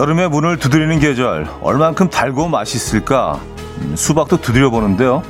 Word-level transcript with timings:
여름에 0.00 0.28
문을 0.28 0.56
두드리는 0.56 0.98
계절 0.98 1.46
얼만큼 1.60 2.08
달고 2.08 2.48
맛있을까? 2.48 3.38
음, 3.82 3.96
수박도 3.96 4.38
두드려 4.38 4.70
보는데요. 4.70 5.22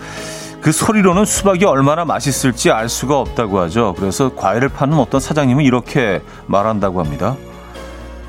그 0.60 0.70
소리로는 0.70 1.24
수박이 1.24 1.64
얼마나 1.64 2.04
맛있을지 2.04 2.70
알 2.70 2.88
수가 2.88 3.18
없다고 3.18 3.58
하죠. 3.62 3.96
그래서 3.98 4.32
과일을 4.36 4.68
파는 4.68 4.96
어떤 4.96 5.20
사장님은 5.20 5.64
이렇게 5.64 6.22
말한다고 6.46 7.00
합니다. 7.00 7.34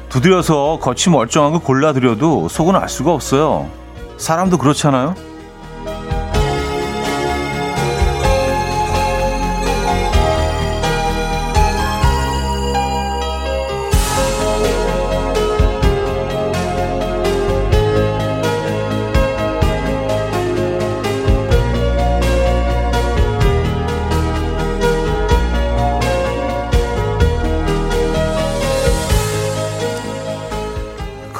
두드려서 0.10 0.80
겉이 0.82 1.12
멀쩡한 1.12 1.52
거 1.52 1.60
골라드려도 1.60 2.50
속은 2.50 2.76
알 2.76 2.90
수가 2.90 3.14
없어요. 3.14 3.70
사람도 4.18 4.58
그렇잖아요 4.58 5.14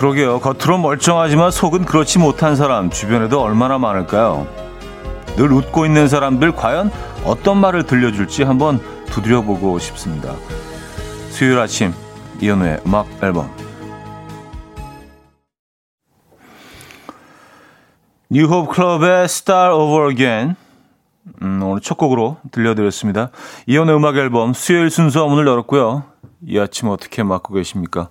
그러게요. 0.02 0.40
겉으로 0.40 0.80
멀쩡하지만 0.80 1.52
속은 1.52 1.86
그렇지 1.86 2.18
못한 2.18 2.56
사람 2.56 2.90
주변에도 2.90 3.40
얼마나 3.40 3.78
많을까요? 3.78 4.48
늘 5.36 5.52
웃고 5.52 5.86
있는 5.86 6.08
사람들 6.08 6.56
과연 6.56 6.90
어떤 7.24 7.60
말을 7.60 7.84
들려줄지 7.84 8.42
한번 8.42 8.80
두드려보고 9.12 9.78
싶습니다. 9.78 10.34
수요일 11.30 11.60
아침 11.60 11.94
이연우의 12.42 12.82
음악 12.88 13.10
앨범 13.22 13.48
뉴홉 18.32 18.70
클럽의 18.70 19.26
Star 19.26 19.72
Over 19.72 20.10
Again 20.10 20.56
음, 21.44 21.62
오늘 21.62 21.80
첫 21.80 22.00
곡으로 22.00 22.38
들려드렸습니다. 22.52 23.30
이연우의 23.68 23.98
음악 23.98 24.18
앨범 24.18 24.54
수요일 24.54 24.90
순서 24.90 25.28
문을 25.28 25.46
열었고요. 25.46 26.06
이 26.48 26.58
아침 26.58 26.88
어떻게 26.88 27.22
맞고 27.22 27.54
계십니까? 27.54 28.10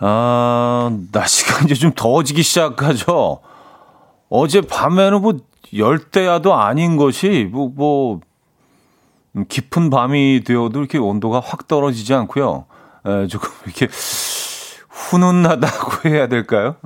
아, 0.00 0.90
날씨가 1.12 1.64
이제 1.66 1.74
좀 1.74 1.92
더워지기 1.94 2.42
시작하죠. 2.42 3.40
어제 4.28 4.60
밤에는 4.60 5.20
뭐 5.22 5.34
열대야도 5.76 6.54
아닌 6.54 6.96
것이 6.96 7.48
뭐, 7.50 7.70
뭐 7.74 8.20
깊은 9.48 9.90
밤이 9.90 10.42
되어도 10.44 10.78
이렇게 10.78 10.98
온도가 10.98 11.40
확 11.40 11.68
떨어지지 11.68 12.14
않고요. 12.14 12.64
에, 13.06 13.26
조금 13.26 13.50
이렇게 13.66 13.88
훈훈하다고 14.88 16.08
해야 16.10 16.26
될까요? 16.28 16.76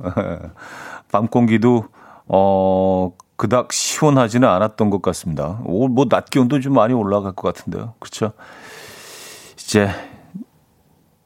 밤 1.11 1.27
공기도 1.27 1.85
어 2.27 3.11
그닥 3.35 3.73
시원하지는 3.73 4.47
않았던 4.47 4.89
것 4.89 5.01
같습니다. 5.01 5.59
뭐 5.63 6.05
낮 6.09 6.29
기온도 6.29 6.59
좀 6.61 6.73
많이 6.73 6.93
올라갈 6.93 7.33
것 7.33 7.53
같은데요. 7.53 7.93
그렇죠? 7.99 8.31
이제 9.57 9.89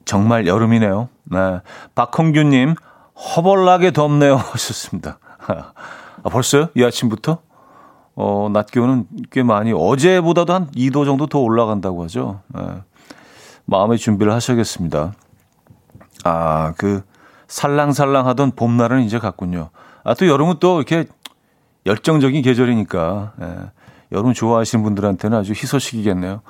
정말 0.08 0.48
여름이네요. 0.48 1.10
네. 1.26 1.60
박홍규님, 1.94 2.76
허벌나게 3.16 3.92
덥네요. 3.92 4.38
하셨습니다. 4.54 5.20
아, 5.38 6.30
벌써요? 6.30 6.70
이 6.76 6.84
아침부터? 6.84 7.40
어, 8.16 8.50
낮 8.52 8.72
기온은 8.72 9.06
꽤 9.30 9.44
많이, 9.44 9.73
어제보다도 9.73 10.54
한 10.54 10.72
2도 10.72 11.06
정도 11.06 11.28
더 11.28 11.40
올라간다고 11.40 12.04
하죠. 12.06 12.42
네. 12.48 12.62
마음의 13.66 14.00
준비를 14.00 14.34
하셔야겠습니다. 14.34 15.14
아, 16.23 16.73
그, 16.78 17.04
살랑살랑 17.48 18.26
하던 18.28 18.52
봄날은 18.52 19.02
이제 19.02 19.20
갔군요. 19.20 19.70
아, 20.04 20.14
또 20.14 20.26
여름은 20.26 20.56
또 20.60 20.78
이렇게 20.78 21.06
열정적인 21.86 22.42
계절이니까, 22.42 23.34
예. 23.42 23.56
여름 24.14 24.34
좋아하시는 24.34 24.84
분들한테는 24.84 25.38
아주 25.38 25.52
희소식이겠네요. 25.52 26.42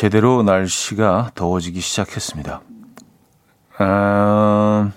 제대로 0.00 0.42
날씨가 0.42 1.32
더워지기 1.34 1.78
시작했습니다. 1.82 2.62
아, 3.76 4.90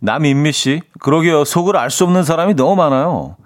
남인미 0.00 0.52
씨, 0.52 0.82
그러게요. 1.00 1.46
속을 1.46 1.74
알 1.78 1.88
수 1.88 2.04
없는 2.04 2.22
사람이 2.24 2.52
너무 2.52 2.76
많아요. 2.76 3.36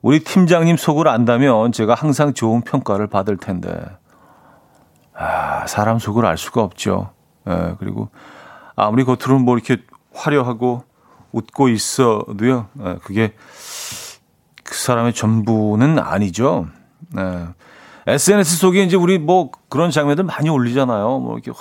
우리 0.00 0.24
팀장님 0.24 0.78
속을 0.78 1.06
안다면 1.06 1.72
제가 1.72 1.92
항상 1.92 2.32
좋은 2.32 2.62
평가를 2.62 3.08
받을 3.08 3.36
텐데. 3.36 3.78
아, 5.14 5.66
사람 5.66 5.98
속을 5.98 6.24
알 6.24 6.38
수가 6.38 6.62
없죠. 6.62 7.10
예, 7.46 7.74
그리고 7.78 8.08
아무리 8.74 9.04
겉으로는 9.04 9.44
뭐 9.44 9.54
이렇게 9.54 9.82
화려하고 10.14 10.84
웃고 11.32 11.68
있어도요, 11.68 12.68
예, 12.80 12.96
그게 13.04 13.34
그 14.64 14.74
사람의 14.74 15.12
전부는 15.12 15.98
아니죠. 15.98 16.68
예. 17.18 17.48
SNS 18.06 18.56
속에 18.56 18.82
이제 18.82 18.96
우리 18.96 19.18
뭐 19.18 19.50
그런 19.68 19.90
장면들 19.90 20.24
많이 20.24 20.48
올리잖아요. 20.48 21.18
뭐 21.20 21.38
이렇게 21.38 21.52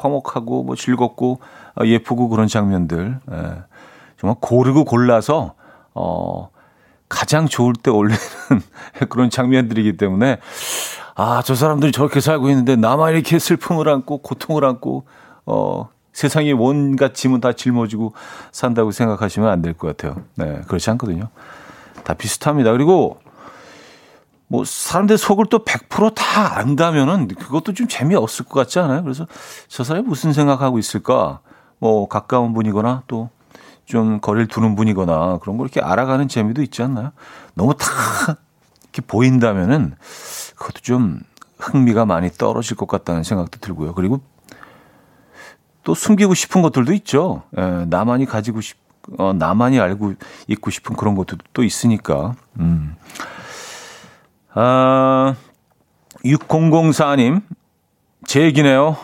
화목하고 0.00 0.62
뭐 0.64 0.76
즐겁고 0.76 1.40
어, 1.78 1.84
예쁘고 1.84 2.28
그런 2.28 2.48
장면들. 2.48 3.20
예. 3.30 3.62
정말 4.18 4.36
고르고 4.40 4.84
골라서 4.84 5.54
어 5.94 6.50
가장 7.08 7.46
좋을 7.48 7.72
때 7.74 7.90
올리는 7.90 8.18
그런 9.08 9.30
장면들이기 9.30 9.96
때문에 9.96 10.38
아, 11.16 11.42
저 11.44 11.54
사람들이 11.54 11.90
저렇게 11.92 12.20
살고 12.20 12.48
있는데 12.50 12.76
나만 12.76 13.14
이렇게 13.14 13.38
슬픔을 13.38 13.88
안고 13.88 14.18
고통을 14.18 14.64
안고 14.64 15.06
어 15.46 15.88
세상에 16.12 16.52
온갖 16.52 17.14
짐은 17.14 17.40
다 17.40 17.52
짊어지고 17.52 18.14
산다고 18.52 18.90
생각하시면 18.90 19.48
안 19.48 19.62
될 19.62 19.74
것 19.74 19.96
같아요. 19.96 20.22
네, 20.36 20.60
그렇지 20.66 20.90
않거든요. 20.90 21.28
다 22.04 22.14
비슷합니다. 22.14 22.72
그리고 22.72 23.18
뭐 24.50 24.64
사람들 24.64 25.16
속을 25.16 25.46
또 25.46 25.64
100%다 25.64 26.58
안다면은 26.58 27.28
그것도 27.28 27.72
좀 27.72 27.86
재미없을 27.88 28.44
것 28.44 28.58
같지 28.58 28.80
않아요? 28.80 29.02
그래서 29.02 29.26
저 29.68 29.84
사람이 29.84 30.06
무슨 30.06 30.32
생각하고 30.32 30.78
있을까? 30.78 31.40
뭐 31.78 32.08
가까운 32.08 32.52
분이거나 32.52 33.04
또 33.06 33.30
좀 33.90 34.20
거리를 34.20 34.46
두는 34.46 34.76
분이거나 34.76 35.38
그런 35.38 35.56
걸 35.56 35.66
이렇게 35.66 35.80
알아가는 35.80 36.28
재미도 36.28 36.62
있지 36.62 36.80
않나요? 36.80 37.10
너무 37.54 37.74
다 37.74 37.86
이렇게 38.84 39.02
보인다면은 39.04 39.96
그것도 40.54 40.80
좀 40.82 41.20
흥미가 41.58 42.06
많이 42.06 42.30
떨어질 42.30 42.76
것 42.76 42.86
같다는 42.86 43.24
생각도 43.24 43.58
들고요. 43.58 43.94
그리고 43.94 44.20
또 45.82 45.94
숨기고 45.94 46.34
싶은 46.34 46.62
것들도 46.62 46.92
있죠. 46.92 47.42
예, 47.58 47.84
나만이 47.88 48.26
가지고 48.26 48.60
싶, 48.60 48.78
어, 49.18 49.32
나만이 49.32 49.80
알고 49.80 50.14
있고 50.46 50.70
싶은 50.70 50.94
그런 50.94 51.16
것들도 51.16 51.44
또 51.52 51.64
있으니까. 51.64 52.36
음. 52.60 52.94
아, 54.54 55.34
6004님, 56.24 57.42
제 58.26 58.42
얘기네요. 58.42 58.96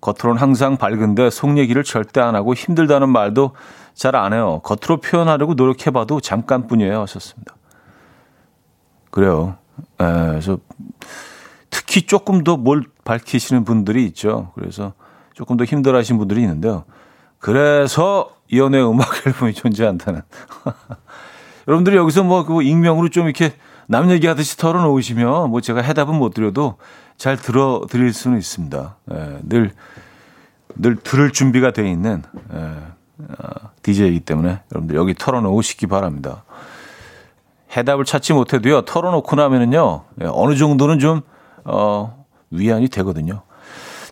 겉으로는 0.00 0.40
항상 0.40 0.76
밝은데 0.76 1.30
속 1.30 1.56
얘기를 1.56 1.82
절대 1.82 2.20
안 2.20 2.34
하고 2.34 2.54
힘들다는 2.54 3.08
말도 3.08 3.52
잘 3.94 4.16
안 4.16 4.32
해요. 4.32 4.60
겉으로 4.64 5.00
표현하려고 5.00 5.54
노력해봐도 5.54 6.20
잠깐뿐이에요. 6.20 7.00
하셨습니다. 7.02 7.54
그래요. 9.10 9.56
에, 10.00 10.04
그래서 10.04 10.58
특히 11.70 12.02
조금 12.02 12.42
더 12.44 12.56
뭘 12.56 12.84
밝히시는 13.04 13.64
분들이 13.64 14.04
있죠. 14.06 14.50
그래서 14.54 14.92
조금 15.32 15.56
더 15.56 15.64
힘들어 15.64 15.98
하신 15.98 16.18
분들이 16.18 16.40
있는데요. 16.42 16.84
그래서 17.38 18.30
이연의 18.50 18.88
음악 18.88 19.08
앨범이 19.26 19.54
존재한다는. 19.54 20.22
여러분들이 21.68 21.96
여기서 21.96 22.24
뭐, 22.24 22.44
그 22.44 22.62
익명으로 22.62 23.08
좀 23.08 23.24
이렇게 23.24 23.54
남 23.86 24.10
얘기하듯이 24.10 24.56
털어놓으시면 24.56 25.50
뭐 25.50 25.60
제가 25.60 25.80
해답은 25.82 26.14
못 26.14 26.34
드려도 26.34 26.76
잘 27.16 27.36
들어 27.36 27.82
드릴 27.88 28.12
수는 28.12 28.38
있습니다. 28.38 28.96
예, 29.12 29.38
늘, 29.42 29.72
늘 30.76 30.96
들을 30.96 31.30
준비가 31.30 31.70
돼 31.70 31.90
있는 31.90 32.22
예, 32.52 32.58
어, 32.58 33.70
DJ이기 33.82 34.20
때문에 34.20 34.60
여러분들 34.72 34.96
여기 34.96 35.14
털어놓으시기 35.14 35.86
바랍니다. 35.86 36.44
해답을 37.76 38.04
찾지 38.04 38.32
못해도요, 38.32 38.82
털어놓고 38.82 39.36
나면은요, 39.36 40.04
예, 40.22 40.26
어느 40.30 40.56
정도는 40.56 40.98
좀, 40.98 41.22
어, 41.64 42.24
위안이 42.50 42.88
되거든요. 42.88 43.42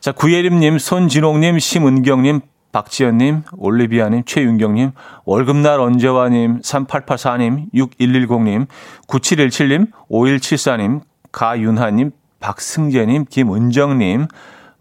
자, 0.00 0.10
구예림님, 0.10 0.78
손진홍님, 0.78 1.58
심은경님, 1.60 2.40
박지연님, 2.72 3.42
올리비아님, 3.56 4.24
최윤경님, 4.24 4.92
월급날 5.24 5.78
언제와님, 5.78 6.60
3884님, 6.62 7.70
6110님, 7.72 8.66
9717님, 9.06 9.90
5174님, 10.10 11.02
가윤하님, 11.30 12.10
박승재님, 12.40 13.26
김은정님, 13.28 14.26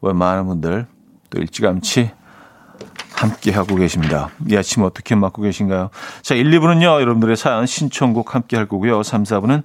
왜 0.02 0.14
많은 0.14 0.48
분들 0.48 0.88
또 1.30 1.40
일찌감치 1.40 2.12
함께 3.14 3.52
하고 3.52 3.76
계십니다. 3.76 4.30
이 4.48 4.56
아침 4.56 4.84
어떻게 4.84 5.14
맞고 5.16 5.44
계신가요? 5.44 5.90
자, 6.24 6.34
1, 6.34 6.50
2부는요, 6.50 7.02
여러분들의 7.02 7.36
사연 7.38 7.66
신청곡 7.66 8.34
함께 8.34 8.58
할 8.58 8.68
거고요. 8.68 9.04
3, 9.04 9.24
4부는 9.24 9.64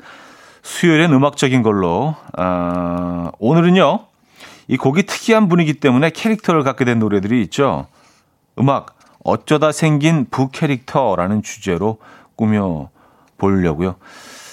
수요일엔 0.62 1.12
음악적인 1.12 1.62
걸로, 1.62 2.16
아, 2.36 3.30
오늘은요, 3.38 4.00
이 4.68 4.76
곡이 4.76 5.04
특이한 5.06 5.48
분위기 5.48 5.74
때문에 5.74 6.10
캐릭터를 6.10 6.64
갖게 6.64 6.84
된 6.84 6.98
노래들이 6.98 7.40
있죠. 7.44 7.86
음악 8.58 8.98
어쩌다 9.24 9.72
생긴 9.72 10.26
부 10.30 10.50
캐릭터라는 10.50 11.42
주제로 11.42 11.98
꾸며 12.36 12.90
보려고요. 13.38 13.96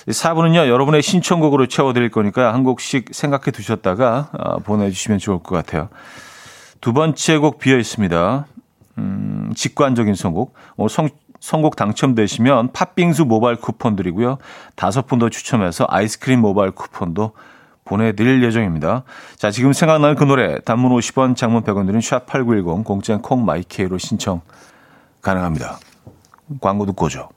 4부는요, 0.07 0.67
여러분의 0.67 1.01
신청곡으로 1.01 1.67
채워드릴 1.67 2.09
거니까 2.09 2.53
한 2.53 2.63
곡씩 2.63 3.09
생각해 3.11 3.51
두셨다가 3.51 4.29
아, 4.33 4.57
보내주시면 4.57 5.19
좋을 5.19 5.39
것 5.39 5.55
같아요. 5.55 5.89
두 6.81 6.91
번째 6.91 7.37
곡 7.37 7.59
비어 7.59 7.77
있습니다. 7.77 8.45
음, 8.97 9.53
직관적인 9.55 10.15
선곡. 10.15 10.53
어, 10.75 10.87
성, 10.89 11.09
선곡 11.39 11.77
당첨되시면 11.77 12.73
팥빙수 12.73 13.25
모바일 13.25 13.55
쿠폰 13.57 13.95
드리고요. 13.95 14.37
다섯 14.75 15.07
분 15.07 15.19
더 15.19 15.29
추첨해서 15.29 15.85
아이스크림 15.89 16.39
모바일 16.39 16.71
쿠폰도 16.71 17.31
보내드릴 17.85 18.43
예정입니다. 18.43 19.03
자, 19.35 19.51
지금 19.51 19.73
생각나는 19.73 20.15
그 20.15 20.23
노래 20.23 20.59
단문 20.59 20.91
50원, 20.91 21.35
장문 21.35 21.63
100원 21.63 21.85
드린 21.85 21.99
샵8910 21.99 22.83
공짜인 22.83 23.21
콩마이케이로 23.21 23.97
신청 23.97 24.41
가능합니다. 25.21 25.79
광고 26.61 26.85
듣고 26.85 27.05
오죠. 27.05 27.29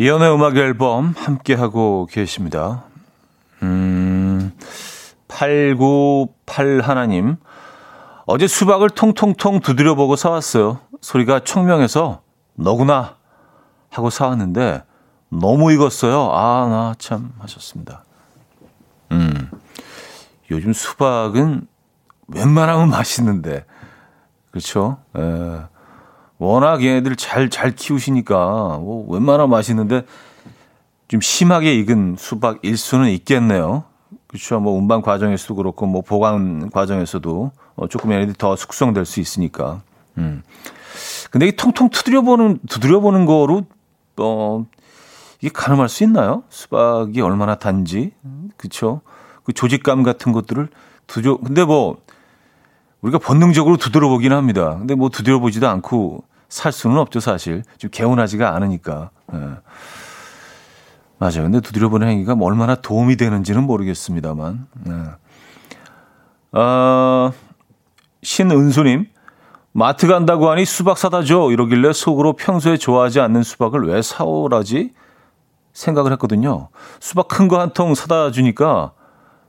이연의 0.00 0.32
음악 0.32 0.56
앨범 0.56 1.12
함께 1.14 1.52
하고 1.52 2.08
계십니다. 2.10 2.84
음, 3.62 4.50
898 5.28 6.80
하나님. 6.80 7.36
어제 8.24 8.46
수박을 8.46 8.88
통통통 8.88 9.60
두드려 9.60 9.94
보고 9.94 10.16
사왔어요. 10.16 10.80
소리가 11.02 11.40
청명해서 11.40 12.22
너구나 12.54 13.16
하고 13.90 14.08
사왔는데 14.08 14.84
너무 15.28 15.70
익었어요. 15.70 16.30
아, 16.32 16.66
나 16.70 16.94
참 16.98 17.34
하셨습니다. 17.38 18.02
음. 19.12 19.50
요즘 20.50 20.72
수박은 20.72 21.66
웬만하면 22.28 22.88
맛있는데. 22.88 23.66
그렇죠? 24.50 24.96
에, 25.14 25.20
예. 25.20 25.60
워낙 26.40 26.82
얘네들 26.82 27.16
잘, 27.16 27.50
잘 27.50 27.70
키우시니까, 27.76 28.78
뭐, 28.80 29.06
웬만하면 29.12 29.50
맛있는데, 29.50 30.04
좀 31.06 31.20
심하게 31.20 31.74
익은 31.74 32.16
수박 32.18 32.60
일 32.62 32.78
수는 32.78 33.10
있겠네요. 33.10 33.84
그렇죠. 34.26 34.58
뭐, 34.58 34.72
운반 34.72 35.02
과정에서도 35.02 35.54
그렇고, 35.54 35.84
뭐, 35.84 36.00
보관 36.00 36.70
과정에서도, 36.70 37.52
어, 37.76 37.88
조금 37.88 38.12
얘네들이 38.12 38.38
더 38.38 38.56
숙성될 38.56 39.04
수 39.04 39.20
있으니까. 39.20 39.82
음. 40.16 40.42
근데 41.30 41.46
이 41.46 41.52
통통 41.52 41.90
두드려보는, 41.90 42.60
두드려보는 42.70 43.26
거로, 43.26 43.66
어, 44.16 44.64
이게 45.42 45.50
가늠할 45.52 45.90
수 45.90 46.04
있나요? 46.04 46.42
수박이 46.48 47.20
얼마나 47.20 47.56
단지. 47.56 48.12
그쵸. 48.56 49.02
그 49.44 49.52
조직감 49.52 50.02
같은 50.04 50.32
것들을 50.32 50.68
두드려, 51.06 51.36
근데 51.36 51.64
뭐, 51.64 51.98
우리가 53.02 53.18
본능적으로 53.18 53.76
두드려보긴 53.76 54.32
합니다. 54.32 54.76
근데 54.78 54.94
뭐 54.94 55.08
두드려보지도 55.08 55.68
않고 55.68 56.24
살 56.50 56.72
수는 56.72 56.98
없죠, 56.98 57.20
사실. 57.20 57.62
좀 57.78 57.90
개운하지가 57.90 58.54
않으니까. 58.54 59.08
예. 59.32 59.38
맞아요. 61.18 61.42
근데 61.44 61.60
두드려보는 61.60 62.08
행위가 62.08 62.34
뭐 62.34 62.46
얼마나 62.48 62.74
도움이 62.74 63.16
되는지는 63.16 63.62
모르겠습니다만. 63.64 64.66
예. 64.88 66.58
어, 66.58 67.32
신은수님, 68.22 69.06
마트 69.72 70.06
간다고 70.08 70.50
하니 70.50 70.64
수박 70.64 70.98
사다 70.98 71.22
줘. 71.22 71.50
이러길래 71.50 71.92
속으로 71.92 72.32
평소에 72.34 72.76
좋아하지 72.76 73.20
않는 73.20 73.42
수박을 73.44 73.86
왜 73.86 74.02
사오라지? 74.02 74.92
생각을 75.72 76.10
했거든요. 76.12 76.68
수박 76.98 77.28
큰 77.28 77.46
거 77.48 77.58
한 77.60 77.70
통 77.72 77.94
사다 77.94 78.32
주니까 78.32 78.90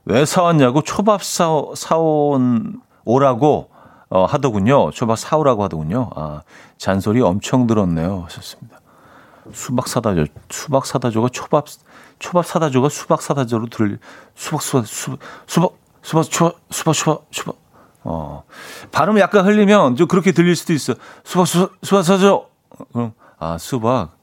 왜 0.04 0.24
사왔냐고 0.24 0.82
초밥 0.82 1.24
사, 1.24 1.50
사온 1.74 2.80
오라고 3.04 3.70
어, 4.08 4.24
하더군요. 4.26 4.90
초밥 4.92 5.18
사오라고 5.18 5.64
하더군요. 5.64 6.10
아, 6.14 6.42
잔소리 6.82 7.22
엄청 7.22 7.68
들었네요. 7.68 8.24
하셨습니다. 8.24 8.80
수박 9.52 9.86
사다줘. 9.86 10.24
수박 10.50 10.84
사다줘가 10.84 11.28
초밥, 11.28 11.66
초밥 12.18 12.44
사다줘가 12.44 12.88
수박 12.88 13.22
사다줘로 13.22 13.68
들, 13.68 14.00
수박, 14.34 14.62
수박, 14.62 14.88
수박, 14.88 15.20
수박, 15.46 15.76
수박, 16.02 16.24
수박, 16.72 16.92
수박, 16.92 17.26
수박. 17.30 17.54
어. 18.02 18.42
발음이 18.90 19.20
약간 19.20 19.46
흘리면 19.46 19.94
좀 19.94 20.08
그렇게 20.08 20.32
들릴 20.32 20.56
수도 20.56 20.72
있어. 20.72 20.94
수박, 21.22 21.46
수박, 21.46 21.70
수박 21.84 22.02
사다조. 22.02 22.48
그럼, 22.92 23.12
아, 23.38 23.58
수박. 23.58 24.16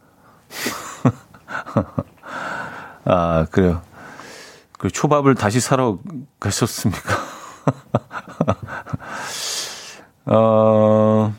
아, 3.05 3.45
그래요. 3.51 3.81
그 4.77 4.89
초밥을 4.89 5.35
다시 5.35 5.61
사러 5.61 5.97
가셨습니까? 6.41 7.15
어, 10.35 11.33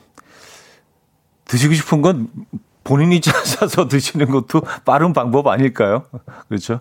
드시고 1.51 1.75
싶은 1.75 2.01
건 2.03 2.29
본인이 2.85 3.21
찾아서 3.21 3.89
드시는 3.89 4.31
것도 4.31 4.63
빠른 4.85 5.13
방법 5.13 5.49
아닐까요? 5.49 6.05
그렇죠? 6.49 6.81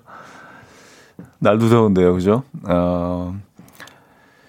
날도 1.40 1.70
더운데요, 1.70 2.14
그죠? 2.14 2.44
어, 2.68 3.36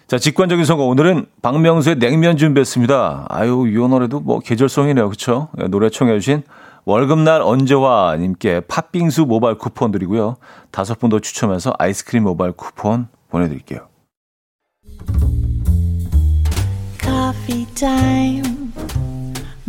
자, 0.07 0.19
직관적인 0.19 0.65
선거. 0.65 0.85
오늘은 0.85 1.27
박명수의 1.41 1.99
냉면 1.99 2.37
준비했습니다. 2.37 3.27
아유, 3.29 3.67
이 3.69 3.75
노래도 3.89 4.21
뭐 4.21 4.41
계절성이네요. 4.41 5.09
그쵸? 5.09 5.49
노래 5.69 5.89
청해주신 5.89 6.43
월급날 6.85 7.43
언제와 7.43 8.17
님께 8.17 8.61
팥빙수 8.61 9.27
모바일 9.27 9.57
쿠폰 9.59 9.93
드리고요. 9.93 10.37
다섯 10.71 10.99
분 10.99 11.11
더 11.11 11.19
추첨해서 11.21 11.73
아이스크림 11.79 12.25
모바일 12.25 12.53
쿠폰 12.53 13.09
보내드릴게요. 13.31 13.87
Coffee 17.03 17.67
time. 17.75 18.60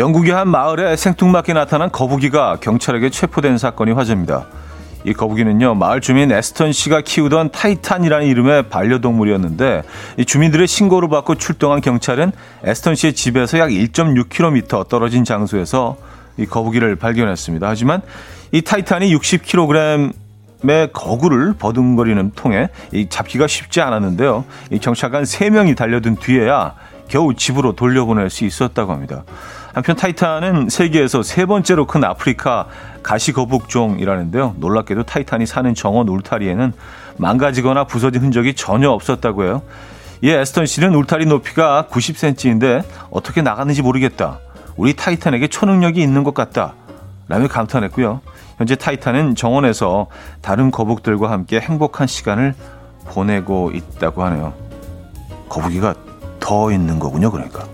영국의 0.00 0.32
한 0.32 0.48
마을에 0.48 0.96
생뚱맞게 0.96 1.52
나타난 1.52 1.92
거북이가 1.92 2.56
경찰에게 2.60 3.10
체포된 3.10 3.58
사건이 3.58 3.92
화제입니다. 3.92 4.46
이 5.04 5.12
거북이는요 5.12 5.74
마을 5.74 6.00
주민 6.00 6.32
에스턴 6.32 6.72
씨가 6.72 7.02
키우던 7.02 7.50
타이탄이라는 7.50 8.26
이름의 8.26 8.70
반려동물이었는데 8.70 9.82
이 10.16 10.24
주민들의 10.24 10.66
신고를 10.66 11.10
받고 11.10 11.34
출동한 11.34 11.82
경찰은 11.82 12.32
에스턴 12.64 12.94
씨의 12.94 13.12
집에서 13.12 13.58
약 13.58 13.68
1.6km 13.68 14.88
떨어진 14.88 15.24
장소에서 15.24 15.98
이 16.38 16.46
거북이를 16.46 16.96
발견했습니다. 16.96 17.68
하지만 17.68 18.00
이 18.52 18.62
타이탄이 18.62 19.14
60kg의 19.14 20.14
거구를 20.94 21.52
버둥거리는 21.58 22.32
통에 22.34 22.68
이 22.94 23.06
잡기가 23.10 23.46
쉽지 23.46 23.82
않았는데요. 23.82 24.46
이 24.70 24.78
경찰관 24.78 25.24
3명이 25.24 25.76
달려든 25.76 26.16
뒤에야 26.16 26.74
겨우 27.08 27.34
집으로 27.34 27.74
돌려보낼 27.74 28.30
수 28.30 28.46
있었다고 28.46 28.92
합니다. 28.92 29.24
한편 29.72 29.96
타이탄은 29.96 30.68
세계에서 30.68 31.22
세 31.22 31.46
번째로 31.46 31.86
큰 31.86 32.02
아프리카 32.04 32.66
가시거북종이라는데요. 33.02 34.56
놀랍게도 34.58 35.04
타이탄이 35.04 35.46
사는 35.46 35.74
정원 35.74 36.08
울타리에는 36.08 36.72
망가지거나 37.16 37.84
부서진 37.84 38.22
흔적이 38.22 38.54
전혀 38.54 38.90
없었다고 38.90 39.44
해요. 39.44 39.62
이 40.22 40.28
에스턴 40.30 40.66
씨는 40.66 40.94
울타리 40.94 41.26
높이가 41.26 41.86
90cm인데 41.90 42.84
어떻게 43.10 43.42
나갔는지 43.42 43.82
모르겠다. 43.82 44.38
우리 44.76 44.94
타이탄에게 44.94 45.48
초능력이 45.48 46.00
있는 46.00 46.24
것 46.24 46.34
같다. 46.34 46.74
라며 47.28 47.46
감탄했고요. 47.46 48.20
현재 48.58 48.74
타이탄은 48.74 49.36
정원에서 49.36 50.08
다른 50.42 50.70
거북들과 50.70 51.30
함께 51.30 51.60
행복한 51.60 52.06
시간을 52.06 52.54
보내고 53.06 53.70
있다고 53.70 54.24
하네요. 54.24 54.52
거북이가 55.48 55.94
더 56.40 56.70
있는 56.72 56.98
거군요, 56.98 57.30
그러니까. 57.30 57.64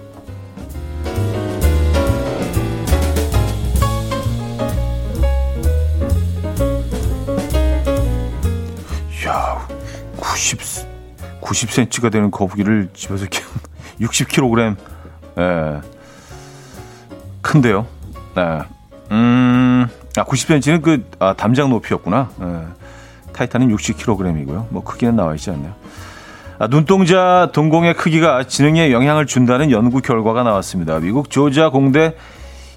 90cm가 11.41 12.11
되는 12.13 12.31
거북이를 12.31 12.91
집에서 12.95 13.27
키운 13.27 13.47
60kg. 14.01 14.77
예. 15.39 15.81
큰데요. 17.43 17.87
네. 18.35 18.59
음, 19.13 19.87
아, 20.17 20.25
90cm는 20.25 20.83
그, 20.83 21.09
아, 21.19 21.35
담장 21.35 21.71
높이였구나. 21.71 22.29
예. 22.41 23.33
타이탄은 23.33 23.69
60kg이고요. 23.75 24.67
뭐, 24.71 24.83
크기는 24.83 25.15
나와 25.17 25.35
있지 25.35 25.51
않네요. 25.51 25.73
아, 26.59 26.67
눈동자 26.69 27.51
동공의 27.53 27.95
크기가 27.95 28.45
지능에 28.45 28.91
영향을 28.93 29.27
준다는 29.27 29.71
연구 29.71 30.01
결과가 30.01 30.43
나왔습니다. 30.43 30.99
미국 31.01 31.31
조지아 31.31 31.71
공대 31.71 32.15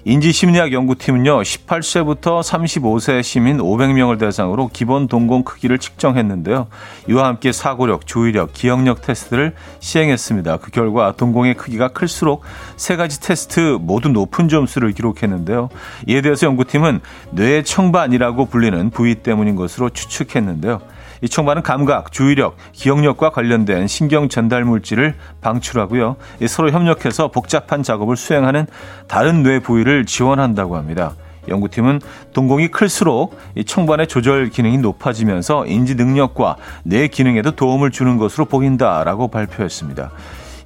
인지심리학 0.04 0.72
연구팀은요, 0.72 1.42
18세부터 1.42 2.40
35세 2.40 3.22
시민 3.22 3.58
500명을 3.58 4.18
대상으로 4.18 4.70
기본 4.72 5.08
동공 5.08 5.44
크기를 5.44 5.78
측정했는데요. 5.78 6.68
이와 7.10 7.26
함께 7.26 7.52
사고력, 7.52 8.06
조의력, 8.06 8.54
기억력 8.54 9.02
테스트를 9.02 9.54
시행했습니다. 9.80 10.56
그 10.58 10.70
결과 10.70 11.12
동공의 11.12 11.54
크기가 11.54 11.88
클수록 11.88 12.42
세 12.76 12.96
가지 12.96 13.20
테스트 13.20 13.78
모두 13.80 14.08
높은 14.08 14.48
점수를 14.48 14.92
기록했는데요. 14.92 15.68
이에 16.06 16.22
대해서 16.22 16.46
연구팀은 16.46 17.00
뇌의 17.32 17.64
청반이라고 17.64 18.46
불리는 18.46 18.90
부위 18.90 19.16
때문인 19.16 19.54
것으로 19.54 19.90
추측했는데요. 19.90 20.80
이 21.22 21.28
청반은 21.28 21.62
감각, 21.62 22.12
주의력, 22.12 22.56
기억력과 22.72 23.30
관련된 23.30 23.86
신경 23.86 24.28
전달 24.28 24.64
물질을 24.64 25.14
방출하고요. 25.40 26.16
서로 26.46 26.70
협력해서 26.70 27.28
복잡한 27.28 27.82
작업을 27.82 28.16
수행하는 28.16 28.66
다른 29.06 29.42
뇌 29.42 29.58
부위를 29.60 30.06
지원한다고 30.06 30.76
합니다. 30.76 31.14
연구팀은 31.48 32.00
동공이 32.32 32.68
클수록 32.68 33.38
이 33.54 33.64
청반의 33.64 34.06
조절 34.06 34.50
기능이 34.50 34.78
높아지면서 34.78 35.66
인지 35.66 35.94
능력과 35.94 36.56
뇌 36.84 37.08
기능에도 37.08 37.52
도움을 37.52 37.90
주는 37.90 38.16
것으로 38.18 38.44
보인다라고 38.44 39.28
발표했습니다. 39.28 40.10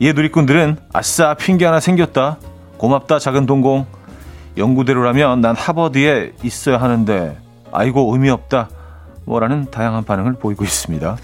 이에 0.01 0.13
누리꾼들은 0.13 0.77
아싸 0.93 1.35
핑계 1.35 1.65
하나 1.65 1.81
생겼다. 1.81 2.39
고맙다 2.77 3.19
작은 3.19 3.47
동공. 3.47 3.87
연구대로라면 4.57 5.41
난 5.41 5.57
하버드에 5.57 6.33
있어야 6.43 6.81
하는데 6.81 7.37
아이고 7.73 8.13
의미 8.13 8.31
없다. 8.31 8.69
뭐라는 9.25 9.71
다양한 9.71 10.05
반응을 10.05 10.35
보이고 10.35 10.65
있습니다. 10.65 11.17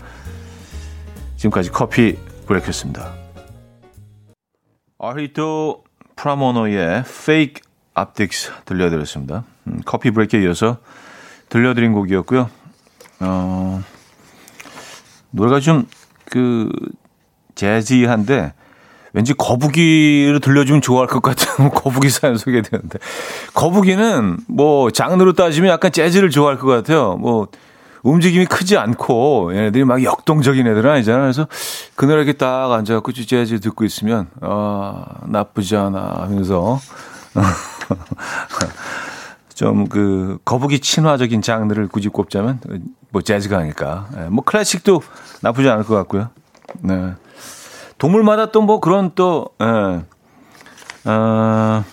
지금까지 1.36 1.70
커피 1.70 2.16
브레이크였습니다. 2.46 3.12
아리토 4.98 5.84
프라모노의 6.16 7.00
Fake 7.00 7.62
Optics 7.98 8.52
들려드렸습니다. 8.64 9.44
음, 9.66 9.80
커피 9.84 10.10
브레이크에 10.10 10.42
이어서 10.42 10.78
들려드린 11.48 11.92
곡이었고요. 11.92 12.50
어, 13.20 13.82
노래가 15.30 15.60
좀 15.60 15.86
그 16.30 16.70
재즈한데 17.56 18.54
왠지 19.12 19.34
거북이를 19.34 20.40
들려주면 20.40 20.80
좋아할 20.80 21.08
것 21.08 21.20
같은 21.20 21.68
거북이 21.74 22.08
사연 22.08 22.36
소개되는데 22.38 22.98
거북이는 23.52 24.38
뭐 24.48 24.90
장르로 24.90 25.32
따지면 25.34 25.70
약간 25.70 25.90
재즈를 25.92 26.30
좋아할 26.30 26.56
것 26.56 26.68
같아요. 26.68 27.16
뭐 27.16 27.48
움직임이 28.02 28.46
크지 28.46 28.78
않고 28.78 29.54
얘네들이 29.54 29.84
막 29.84 30.02
역동적인 30.02 30.66
애들은 30.66 30.90
아니잖아. 30.90 31.20
그래서 31.20 31.46
그날 31.96 32.16
이렇게 32.16 32.32
딱 32.32 32.72
앉아갖고 32.72 33.12
재즈 33.12 33.60
듣고 33.60 33.84
있으면 33.84 34.28
아 34.40 35.04
나쁘지 35.26 35.76
않아 35.76 36.22
하면서 36.22 36.80
좀 39.54 39.86
그 39.88 40.38
거북이 40.44 40.80
친화적인 40.80 41.42
장르를 41.42 41.88
굳이 41.88 42.08
꼽자면 42.08 42.60
뭐 43.10 43.20
재즈가 43.20 43.58
아닐까. 43.58 44.08
예, 44.16 44.20
뭐 44.30 44.42
클래식도 44.42 45.02
나쁘지 45.42 45.68
않을 45.68 45.84
것 45.84 45.94
같고요. 45.96 46.30
네. 46.80 47.12
동물마다 47.98 48.50
또 48.52 48.62
뭐 48.62 48.80
그런 48.80 49.10
또 49.14 49.50
예. 49.60 50.02
어, 51.10 51.84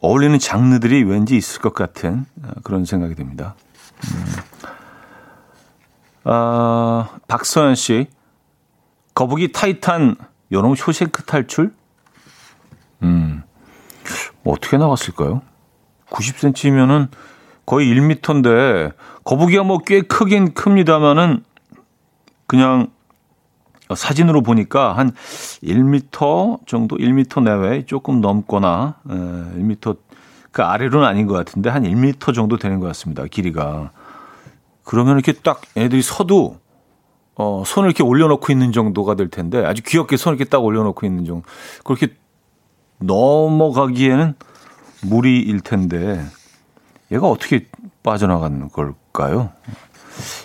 어울리는 0.00 0.38
장르들이 0.38 1.04
왠지 1.04 1.36
있을 1.36 1.60
것 1.60 1.74
같은 1.74 2.26
그런 2.62 2.84
생각이 2.84 3.14
듭니다. 3.14 3.54
음. 4.04 4.42
어, 6.24 7.06
박서연 7.28 7.74
씨, 7.74 8.06
거북이 9.14 9.52
타이탄 9.52 10.16
요놈 10.52 10.74
쇼생크 10.74 11.24
탈출? 11.24 11.74
음, 13.02 13.42
뭐 14.42 14.54
어떻게 14.54 14.76
나갔을까요? 14.76 15.42
90cm면은 16.10 17.08
거의 17.66 17.92
1m인데, 17.94 18.92
거북이가 19.24 19.64
뭐 19.64 19.78
꽤 19.78 20.02
크긴 20.02 20.54
큽니다만은, 20.54 21.44
그냥 22.46 22.88
사진으로 23.94 24.42
보니까 24.42 24.96
한 24.96 25.12
1m 25.62 26.66
정도, 26.66 26.96
1m 26.96 27.42
내외 27.42 27.84
조금 27.84 28.20
넘거나, 28.20 28.96
에, 29.08 29.12
1m 29.12 29.96
그 30.52 30.62
아래로는 30.62 31.06
아닌 31.06 31.26
것 31.26 31.34
같은데, 31.34 31.70
한 31.70 31.82
1m 31.82 32.34
정도 32.34 32.56
되는 32.58 32.78
것 32.78 32.86
같습니다, 32.88 33.24
길이가. 33.26 33.90
그러면 34.84 35.14
이렇게 35.14 35.32
딱 35.32 35.62
애들이 35.76 36.02
서도 36.02 36.62
어, 37.34 37.62
손을 37.64 37.88
이렇게 37.88 38.02
올려놓고 38.02 38.52
있는 38.52 38.72
정도가 38.72 39.14
될 39.14 39.28
텐데 39.28 39.64
아주 39.64 39.82
귀엽게 39.82 40.16
손을 40.16 40.36
이렇게 40.36 40.48
딱 40.48 40.62
올려놓고 40.62 41.06
있는 41.06 41.24
정도. 41.24 41.46
그렇게 41.84 42.14
넘어가기에는 42.98 44.34
무리일 45.02 45.60
텐데 45.60 46.24
얘가 47.10 47.26
어떻게 47.26 47.66
빠져나가는 48.02 48.68
걸까요? 48.68 49.50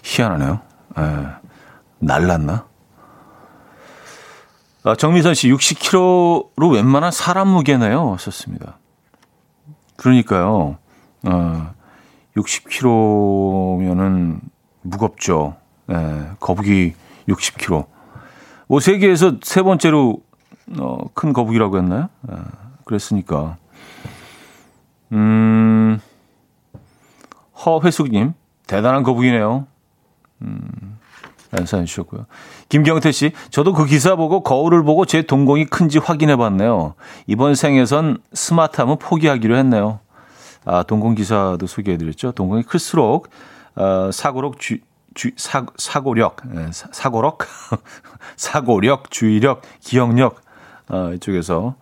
희한하네요. 0.04 0.60
에, 0.98 1.02
예. 1.02 1.28
날랐나? 2.00 2.66
아, 4.84 4.96
정미선 4.96 5.34
씨 5.34 5.50
60kg로 5.52 6.74
웬만한 6.74 7.12
사람 7.12 7.50
무게네요. 7.50 8.16
썼습니다. 8.20 8.78
그러니까요. 9.98 10.78
어, 11.24 11.74
60kg면은 12.38 14.40
무겁죠. 14.82 15.58
예, 15.92 16.30
거북이 16.40 16.94
60kg. 17.28 17.86
뭐 18.68 18.80
세계에서 18.80 19.38
세 19.42 19.62
번째로 19.62 20.22
어, 20.80 20.98
큰 21.14 21.34
거북이라고 21.34 21.78
했나요? 21.78 22.10
예, 22.32 22.36
그랬으니까. 22.86 23.58
음, 25.12 26.00
허회숙님, 27.66 28.34
대단한 28.68 29.04
거북이네요. 29.04 29.68
음, 30.42 30.97
사연 31.66 31.86
주셨고요. 31.86 32.26
김경태 32.70 33.12
씨, 33.12 33.32
저도 33.50 33.74
그 33.74 33.86
기사 33.86 34.16
보고 34.16 34.42
거울을 34.44 34.84
보고 34.84 35.06
제 35.06 35.22
동공이 35.22 35.66
큰지 35.66 36.00
확인해 36.00 36.36
봤네요. 36.36 36.96
이번 37.26 37.56
생에선 37.56 38.18
스마트함은 38.34 38.98
포기하기로 39.00 39.56
했네요. 39.56 40.00
아, 40.66 40.84
동공 40.84 41.16
기사도 41.16 41.66
소개해 41.66 41.98
드렸죠. 41.98 42.34
동공이 42.34 42.64
클수록 42.64 43.30
어, 43.76 44.10
사고력 44.12 44.60
주, 44.60 44.80
주 45.14 45.32
사, 45.38 45.66
사고력 45.78 46.38
예, 46.56 46.70
사고력 46.72 47.40
사고력 48.36 49.10
주의력 49.10 49.62
기억력 49.80 50.42
어, 50.90 51.12
이쪽에서 51.14 51.76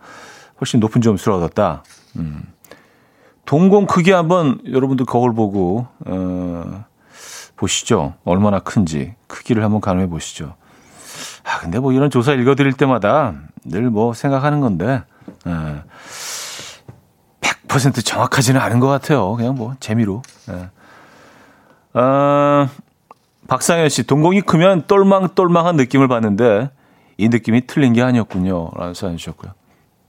훨씬 0.60 0.78
높은 0.78 1.00
점수를 1.00 1.36
얻었다. 1.38 1.82
음. 2.16 2.44
동공 3.44 3.86
크기 3.86 4.10
한번 4.10 4.60
여러분들 4.70 5.06
거울 5.06 5.34
보고 5.34 5.86
어, 6.04 6.84
보시죠. 7.56 8.14
얼마나 8.24 8.60
큰지 8.60 9.14
크기를 9.26 9.64
한번 9.64 9.80
가늠해 9.80 10.08
보시죠. 10.08 10.54
아 11.44 11.58
근데 11.60 11.78
뭐 11.78 11.92
이런 11.92 12.10
조사 12.10 12.32
읽어드릴 12.32 12.72
때마다 12.74 13.34
늘 13.64 13.90
뭐 13.90 14.12
생각하는 14.14 14.60
건데. 14.60 15.02
에, 15.46 15.82
100% 17.40 18.04
정확하지는 18.04 18.60
않은 18.60 18.80
것 18.80 18.88
같아요. 18.88 19.32
그냥 19.34 19.54
뭐 19.54 19.74
재미로. 19.80 20.22
네. 20.48 20.68
아, 21.92 22.68
박상현 23.48 23.88
씨, 23.88 24.02
동공이 24.04 24.42
크면 24.42 24.86
똘망똘망한 24.86 25.76
느낌을 25.76 26.08
받는데 26.08 26.70
이 27.16 27.28
느낌이 27.28 27.66
틀린 27.66 27.92
게 27.92 28.02
아니었군요. 28.02 28.70
라는 28.76 28.94
사연 28.94 29.16
주셨고요. 29.16 29.52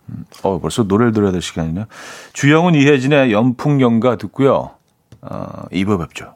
음, 0.09 0.25
어, 0.43 0.59
벌써 0.59 0.83
노래를 0.83 1.11
들어야 1.13 1.31
될 1.31 1.41
시간이네요. 1.41 1.85
주영훈 2.33 2.75
이혜진의 2.75 3.31
연풍연가 3.31 4.15
듣고요. 4.17 4.71
어, 5.21 5.63
2부 5.71 5.99
뵙죠. 5.99 6.35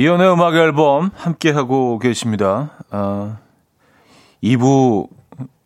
이연의 0.00 0.32
음악 0.32 0.54
앨범 0.54 1.10
함께 1.14 1.50
하고 1.50 1.98
계십니다. 1.98 2.70
아, 2.88 3.36
2부 4.42 5.10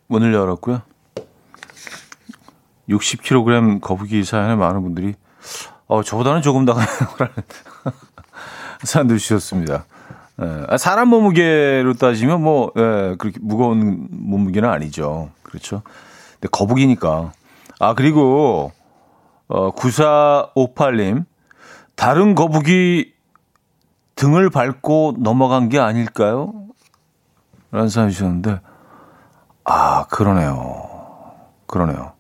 문을 0.08 0.34
열었고요. 0.34 0.82
60kg 2.88 3.80
거북이 3.80 4.24
사연에 4.24 4.56
많은 4.56 4.82
분들이 4.82 5.14
어, 5.86 6.02
저보다는 6.02 6.42
조금 6.42 6.64
나가요라는 6.64 7.34
사연도 8.82 9.18
주셨습니다. 9.18 9.86
예, 10.42 10.78
사람 10.78 11.10
몸무게로 11.10 11.94
따지면 11.94 12.42
뭐 12.42 12.72
예, 12.76 13.14
그렇게 13.16 13.38
무거운 13.40 14.08
몸무게는 14.10 14.68
아니죠. 14.68 15.30
그렇죠. 15.44 15.82
근데 16.40 16.48
거북이니까. 16.50 17.30
아 17.78 17.94
그리고 17.94 18.72
어, 19.46 19.70
9458님 19.76 21.24
다른 21.94 22.34
거북이 22.34 23.13
등을 24.16 24.50
밟고 24.50 25.16
넘어간 25.18 25.68
게 25.68 25.78
아닐까요? 25.78 26.52
라는 27.70 27.88
사연 27.88 28.10
주셨는데 28.10 28.60
아 29.64 30.06
그러네요. 30.06 30.84
그러네요. 31.66 32.12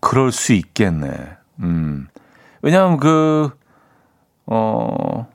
그럴 0.00 0.30
수 0.32 0.52
있겠네. 0.52 1.08
음. 1.60 2.08
왜냐하면 2.60 2.98
그, 2.98 3.50
어, 4.46 5.26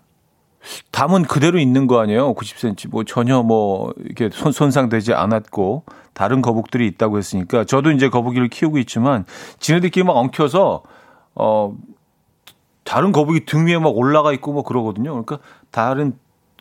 담은 0.91 1.23
그대로 1.23 1.59
있는 1.59 1.87
거 1.87 1.99
아니에요? 1.99 2.33
90cm. 2.33 2.89
뭐 2.89 3.03
전혀 3.03 3.41
뭐 3.41 3.93
이렇게 3.97 4.29
손, 4.31 4.51
손상되지 4.51 5.13
않았고 5.13 5.83
다른 6.13 6.41
거북들이 6.41 6.87
있다고 6.87 7.17
했으니까 7.17 7.63
저도 7.63 7.91
이제 7.91 8.09
거북이를 8.09 8.49
키우고 8.49 8.77
있지만 8.79 9.25
지네들끼리 9.59 10.03
막 10.03 10.17
엉켜서 10.17 10.83
어 11.35 11.75
다른 12.83 13.11
거북이 13.11 13.45
등 13.45 13.67
위에 13.67 13.77
막 13.77 13.95
올라가 13.95 14.33
있고 14.33 14.51
뭐 14.51 14.63
그러거든요. 14.63 15.11
그러니까 15.11 15.39
다른 15.71 16.17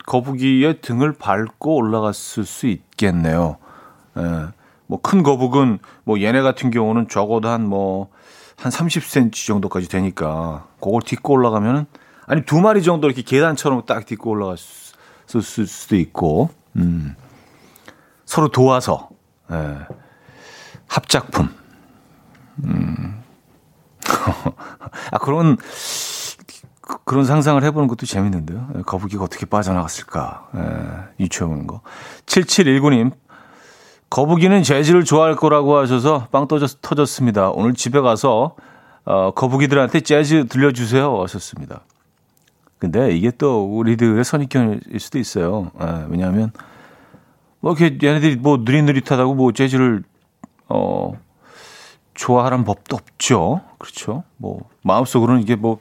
거북이의 0.06 0.80
등을 0.80 1.12
밟고 1.12 1.76
올라갔을 1.76 2.44
수 2.44 2.66
있겠네요. 2.66 3.58
예. 4.16 4.46
뭐큰 4.86 5.22
거북은 5.22 5.80
뭐 6.04 6.20
얘네 6.20 6.42
같은 6.42 6.70
경우는 6.70 7.08
적어도 7.08 7.48
한 7.48 7.66
뭐한 7.66 8.08
한 8.56 8.72
30cm 8.72 9.46
정도까지 9.46 9.88
되니까 9.88 10.66
그걸 10.80 11.02
딛고 11.02 11.34
올라가면은 11.34 11.86
아니 12.26 12.44
두 12.44 12.60
마리 12.60 12.82
정도 12.82 13.08
이렇게 13.08 13.22
계단처럼 13.22 13.84
딱 13.84 14.06
딛고 14.06 14.30
올라갔을 14.30 15.42
수도 15.42 15.96
있고 15.96 16.50
음. 16.76 17.16
서로 18.24 18.48
도와서 18.48 19.10
예. 19.50 19.78
합작품 20.88 21.48
음. 22.64 23.22
아 25.10 25.18
그런 25.18 25.56
그런 27.04 27.24
상상을 27.24 27.62
해보는 27.64 27.88
것도 27.88 28.06
재밌는데요. 28.06 28.68
예, 28.76 28.82
거북이가 28.82 29.24
어떻게 29.24 29.44
빠져나갔을까 29.44 30.48
예, 30.56 31.24
유추해보는 31.24 31.66
거. 31.66 31.80
7719님 32.26 33.12
거북이는 34.08 34.62
재즈를 34.62 35.04
좋아할 35.04 35.34
거라고 35.34 35.76
하셔서 35.76 36.28
빵 36.30 36.46
터졌, 36.46 36.80
터졌습니다. 36.80 37.50
오늘 37.50 37.74
집에 37.74 38.00
가서 38.00 38.54
어, 39.04 39.32
거북이들한테 39.32 40.00
재즈 40.00 40.46
들려주세요 40.46 41.22
하셨습니다. 41.22 41.80
근데 42.78 43.16
이게 43.16 43.30
또 43.30 43.64
우리들의 43.64 44.22
선입견일 44.22 45.00
수도 45.00 45.18
있어요. 45.18 45.72
예, 45.82 46.06
왜냐하면 46.08 46.52
뭐 47.58 47.72
이렇게 47.72 47.98
얘네들이 48.06 48.36
뭐 48.36 48.58
느릿느릿하다고 48.58 49.34
뭐 49.34 49.52
재즈를 49.52 50.04
어 50.68 51.12
좋아하는 52.14 52.64
법도 52.64 52.96
없죠. 52.96 53.60
그렇죠. 53.78 54.22
뭐 54.36 54.68
마음속으로는 54.82 55.42
이게 55.42 55.56
뭐 55.56 55.78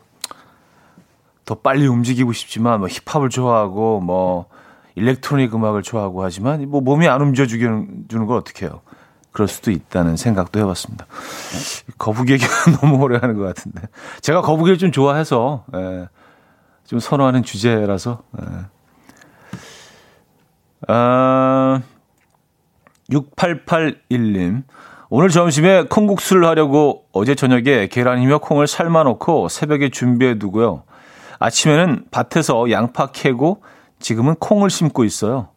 더 1.45 1.55
빨리 1.55 1.87
움직이고 1.87 2.33
싶지만 2.33 2.79
뭐 2.79 2.89
힙합을 2.89 3.29
좋아하고 3.29 4.01
뭐 4.01 4.47
일렉트로닉 4.95 5.53
음악을 5.53 5.83
좋아하고 5.83 6.23
하지만 6.23 6.67
뭐 6.69 6.81
몸이 6.81 7.07
안 7.07 7.21
움직여 7.21 7.55
주는 7.57 8.25
걸 8.25 8.37
어떻게 8.37 8.65
해요? 8.65 8.81
그럴 9.35 9.49
수도 9.49 9.69
있다는 9.69 10.15
생각도 10.15 10.59
해봤습니다. 10.61 11.05
거북이 11.97 12.31
얘기가 12.33 12.49
너무 12.79 13.03
오래 13.03 13.17
하는 13.19 13.35
것 13.35 13.43
같은데. 13.43 13.81
제가 14.21 14.41
거북이를 14.41 14.77
좀 14.77 14.93
좋아해서, 14.93 15.65
예, 15.75 16.07
좀 16.85 16.99
선호하는 16.99 17.43
주제라서, 17.43 18.23
예. 18.41 18.45
아, 20.87 21.81
6881님. 23.11 24.63
오늘 25.09 25.29
점심에 25.29 25.83
콩국수를 25.83 26.45
하려고 26.45 27.05
어제 27.11 27.35
저녁에 27.35 27.87
계란이며 27.87 28.37
콩을 28.39 28.67
삶아놓고 28.67 29.49
새벽에 29.49 29.89
준비해 29.89 30.39
두고요. 30.39 30.83
아침에는 31.39 32.05
밭에서 32.11 32.71
양파 32.71 33.07
캐고 33.07 33.63
지금은 33.99 34.35
콩을 34.35 34.69
심고 34.69 35.03
있어요. 35.03 35.49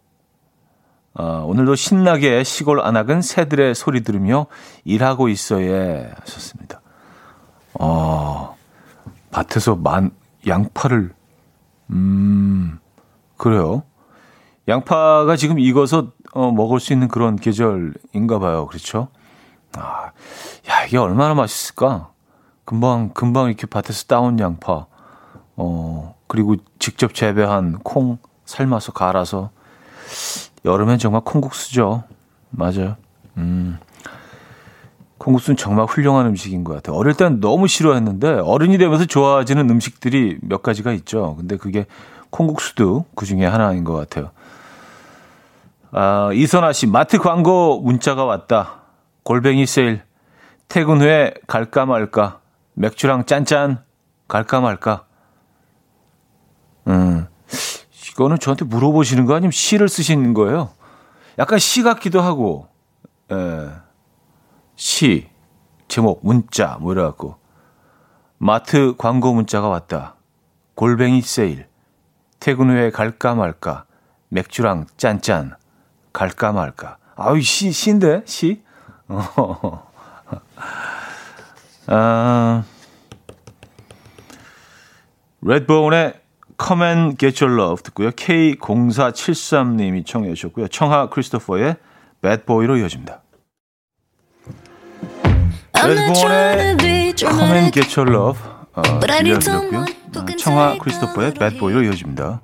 어, 1.14 1.44
오늘도 1.46 1.74
신나게 1.74 2.44
시골 2.44 2.80
안악은 2.80 3.22
새들의 3.22 3.74
소리 3.74 4.02
들으며 4.02 4.46
일하고 4.84 5.28
있어요. 5.28 6.08
하셨습니다. 6.20 6.80
어, 7.74 8.56
밭에서 9.30 9.76
만, 9.76 10.12
양파를, 10.46 11.12
음, 11.90 12.78
그래요. 13.36 13.82
양파가 14.68 15.36
지금 15.36 15.58
익어서 15.58 16.12
어, 16.32 16.52
먹을 16.52 16.78
수 16.78 16.92
있는 16.92 17.08
그런 17.08 17.36
계절인가 17.36 18.38
봐요. 18.38 18.66
그렇죠? 18.66 19.08
아, 19.76 20.10
야, 20.68 20.84
이게 20.86 20.98
얼마나 20.98 21.34
맛있을까? 21.34 22.12
금방, 22.64 23.10
금방 23.10 23.46
이렇게 23.48 23.66
밭에서 23.66 24.04
따온 24.04 24.38
양파, 24.38 24.86
어, 25.58 26.14
그리고 26.28 26.56
직접 26.78 27.14
재배한 27.14 27.80
콩, 27.82 28.18
삶아서 28.44 28.92
갈아서 28.92 29.50
여름엔 30.64 30.98
정말 30.98 31.20
콩국수죠. 31.24 32.04
맞아요. 32.50 32.96
음. 33.36 33.78
콩국수는 35.18 35.56
정말 35.56 35.86
훌륭한 35.86 36.26
음식인 36.26 36.62
것 36.62 36.74
같아요. 36.74 36.96
어릴 36.96 37.14
땐 37.14 37.40
너무 37.40 37.66
싫어했는데 37.66 38.38
어른이 38.44 38.78
되면서 38.78 39.04
좋아지는 39.04 39.68
음식들이 39.68 40.38
몇 40.42 40.62
가지가 40.62 40.92
있죠. 40.92 41.34
근데 41.36 41.56
그게 41.56 41.86
콩국수도 42.30 43.04
그 43.16 43.26
중에 43.26 43.44
하나인 43.44 43.82
것 43.82 43.94
같아요. 43.94 44.30
아, 45.90 46.30
이선아 46.32 46.72
씨, 46.72 46.86
마트 46.86 47.18
광고 47.18 47.80
문자가 47.80 48.24
왔다. 48.24 48.82
골뱅이 49.24 49.66
세일. 49.66 50.02
퇴근 50.68 51.00
후에 51.00 51.34
갈까 51.48 51.84
말까. 51.84 52.40
맥주랑 52.74 53.24
짠짠. 53.24 53.82
갈까 54.28 54.60
말까. 54.60 55.07
음. 56.88 57.26
이거는 58.10 58.38
저한테 58.38 58.64
물어보시는 58.64 59.26
거 59.26 59.34
아니면 59.34 59.52
시를 59.52 59.88
쓰시는 59.88 60.34
거예요? 60.34 60.70
약간 61.38 61.58
시 61.58 61.82
같기도 61.82 62.20
하고, 62.20 62.68
예. 63.30 63.70
시, 64.74 65.28
제목, 65.86 66.20
문자, 66.22 66.78
뭐 66.80 66.92
이래갖고. 66.92 67.36
마트 68.38 68.94
광고 68.96 69.34
문자가 69.34 69.68
왔다. 69.68 70.16
골뱅이 70.74 71.20
세일. 71.22 71.66
퇴근 72.40 72.70
후에 72.70 72.90
갈까 72.90 73.34
말까. 73.34 73.84
맥주랑 74.28 74.86
짠짠. 74.96 75.56
갈까 76.12 76.52
말까. 76.52 76.98
아유, 77.16 77.40
시, 77.40 77.72
시인데? 77.72 78.22
시? 78.24 78.62
아, 81.90 82.64
레드본의 85.40 86.20
Come 86.60 86.84
and 86.84 87.16
Get 87.18 87.44
Your 87.44 87.60
Love 87.60 87.82
듣고요. 87.84 88.10
K0473님이 88.10 90.04
청해 90.04 90.34
주셨고요. 90.34 90.68
청하 90.68 91.08
크리스토퍼의 91.08 91.76
Bad 92.20 92.44
Boy로 92.46 92.76
이어집니다. 92.76 93.22
레드본의 95.74 97.14
Come 97.16 97.42
and 97.44 97.70
Get 97.72 97.98
Your 97.98 98.12
Love 98.12 98.42
어, 98.74 98.82
들려드렸고요. 99.00 99.80
어, 99.80 100.26
청하 100.36 100.76
크리스토퍼의 100.78 101.34
Bad 101.34 101.58
Boy로 101.58 101.82
이어집니다. 101.82 102.40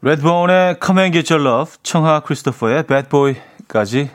레드본의 0.00 0.76
Come 0.84 1.02
and 1.02 1.12
Get 1.18 1.34
Your 1.34 1.48
Love, 1.48 1.74
청하 1.82 2.20
크리스토퍼의 2.20 2.84
Bad 2.84 3.08
Boy까지 3.08 4.10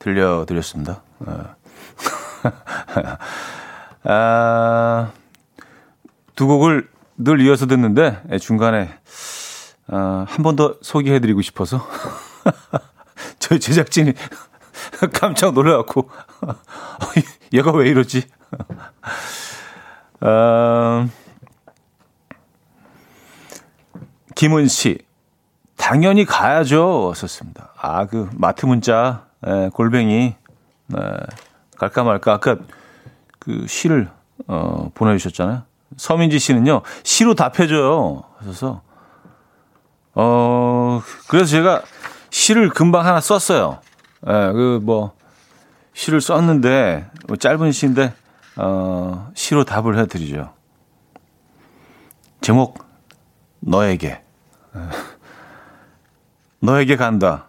들려드렸습니다. 0.00 1.02
어. 1.20 1.54
아, 4.04 5.12
두 6.34 6.46
곡을 6.46 6.88
늘 7.18 7.40
이어서 7.40 7.66
듣는데 7.66 8.22
예, 8.30 8.38
중간에 8.38 8.90
어, 9.88 10.24
한 10.28 10.42
번 10.42 10.56
더 10.56 10.76
소개해드리고 10.80 11.42
싶어서 11.42 11.86
저희 13.38 13.60
제작진이 13.60 14.12
깜짝 15.12 15.52
놀라갖고 15.54 16.08
얘가 17.52 17.72
왜 17.72 17.88
이러지? 17.88 18.22
어, 20.20 21.06
김은 24.34 24.68
씨 24.68 24.98
당연히 25.76 26.24
가야죠. 26.24 27.12
썼습니다. 27.14 27.72
아, 27.76 28.06
그 28.06 28.30
마트 28.34 28.66
문자 28.66 29.26
에, 29.44 29.64
예, 29.64 29.70
골뱅이 29.72 30.14
에, 30.14 30.36
네, 30.86 30.98
갈까 31.76 32.04
말까 32.04 32.34
아까 32.34 32.56
그 33.38 33.66
시를 33.66 34.08
어, 34.46 34.90
보내주셨잖아요. 34.94 35.64
서민지 35.96 36.38
씨는요, 36.38 36.82
시로 37.04 37.34
답해줘요. 37.34 38.22
그래서, 38.38 38.82
어, 40.14 41.00
그래서 41.28 41.46
제가 41.46 41.82
시를 42.30 42.68
금방 42.68 43.06
하나 43.06 43.20
썼어요. 43.20 43.80
예, 44.26 44.52
그, 44.52 44.80
뭐, 44.82 45.12
시를 45.94 46.20
썼는데, 46.20 47.10
뭐 47.28 47.36
짧은 47.36 47.72
시인데, 47.72 48.14
어, 48.56 49.30
시로 49.34 49.64
답을 49.64 49.98
해드리죠. 49.98 50.52
제목, 52.40 52.78
너에게. 53.60 54.22
예. 54.76 54.80
너에게 56.60 56.96
간다. 56.96 57.48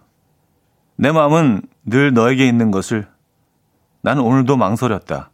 내 0.96 1.12
마음은 1.12 1.62
늘 1.86 2.14
너에게 2.14 2.48
있는 2.48 2.72
것을 2.72 3.08
나는 4.02 4.24
오늘도 4.24 4.58
망설였다. 4.58 5.32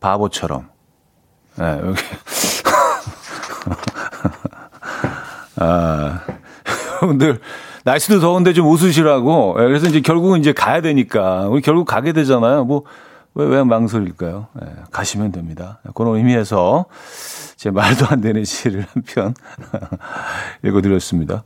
바보처럼. 0.00 0.70
네, 1.60 1.80
여기. 1.84 2.00
아, 5.56 6.20
여러분들, 6.96 7.40
날씨도 7.84 8.20
더운데 8.20 8.52
좀 8.52 8.66
웃으시라고. 8.66 9.54
네, 9.58 9.66
그래서 9.66 9.86
이제 9.88 10.00
결국은 10.00 10.40
이제 10.40 10.52
가야 10.52 10.80
되니까. 10.80 11.46
우리 11.48 11.60
결국 11.60 11.86
가게 11.86 12.12
되잖아요. 12.12 12.64
뭐, 12.64 12.84
왜, 13.34 13.46
왜 13.46 13.62
망설일까요? 13.62 14.48
네, 14.60 14.66
가시면 14.90 15.32
됩니다. 15.32 15.80
그런 15.94 16.16
의미에서 16.16 16.86
제 17.56 17.70
말도 17.70 18.06
안 18.08 18.20
되는 18.22 18.44
시를 18.44 18.86
한 18.92 19.02
편 19.06 19.34
읽어드렸습니다. 20.64 21.44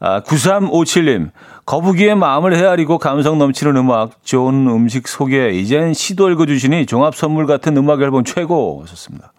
아, 0.00 0.22
9357님, 0.22 1.30
거북이의 1.66 2.16
마음을 2.16 2.56
헤아리고 2.56 2.98
감성 2.98 3.38
넘치는 3.38 3.76
음악, 3.76 4.24
좋은 4.24 4.66
음식 4.66 5.06
소개, 5.06 5.50
이젠 5.50 5.92
시도 5.92 6.30
읽어주시니 6.30 6.86
종합 6.86 7.14
선물 7.14 7.46
같은 7.46 7.76
음악 7.76 8.00
앨범 8.00 8.24
최고 8.24 8.80
하셨습니다. 8.82 9.32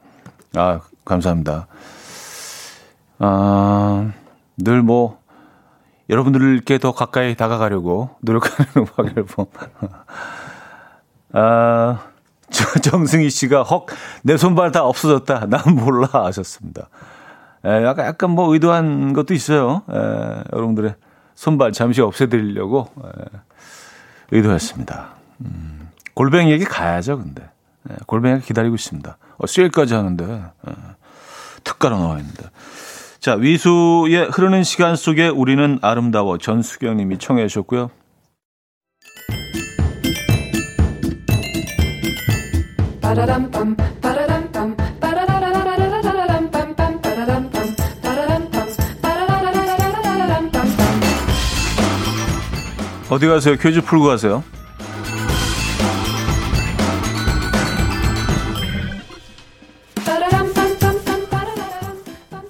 아, 0.55 0.81
감사합니다. 1.03 1.65
아, 3.17 4.11
늘 4.55 4.83
뭐, 4.83 5.19
여러분들께 6.11 6.77
더 6.77 6.91
가까이 6.91 7.35
다가가려고 7.35 8.11
노력하는 8.21 8.71
음악 8.77 9.17
앨범. 9.17 9.45
아, 11.33 11.99
정승희 12.83 13.31
씨가 13.31 13.63
헉, 13.63 13.87
내 14.21 14.37
손발 14.37 14.71
다 14.71 14.83
없어졌다. 14.83 15.47
난 15.47 15.61
몰라 15.73 16.07
하셨습니다. 16.11 16.89
에, 17.65 17.83
약간, 17.83 18.05
약간 18.05 18.31
뭐 18.31 18.53
의도한 18.53 19.13
것도 19.13 19.33
있어요. 19.33 19.83
에, 19.89 19.95
여러분들의 20.53 20.95
손발 21.35 21.71
잠시 21.71 22.01
없애드리려고 22.01 22.89
에, 23.03 23.37
의도했습니다. 24.31 25.09
음, 25.41 25.89
골뱅이에게 26.13 26.65
가야죠, 26.65 27.17
근데. 27.17 27.43
에, 27.89 27.95
골뱅이가 28.07 28.41
기다리고 28.41 28.75
있습니다. 28.75 29.17
어, 29.37 29.47
수일까지 29.47 29.93
하는데, 29.93 30.25
에, 30.25 30.71
특가로 31.63 31.97
나와 31.97 32.17
있는데. 32.19 32.43
자, 33.19 33.35
위수의 33.35 34.29
흐르는 34.31 34.63
시간 34.63 34.95
속에 34.95 35.27
우리는 35.27 35.77
아름다워 35.83 36.39
전수경 36.39 36.97
님이 36.97 37.19
청해 37.19 37.47
주셨고요. 37.47 37.91
어디 53.11 53.27
가세요? 53.27 53.57
퀴즈 53.57 53.81
풀고 53.81 54.05
가세요. 54.05 54.41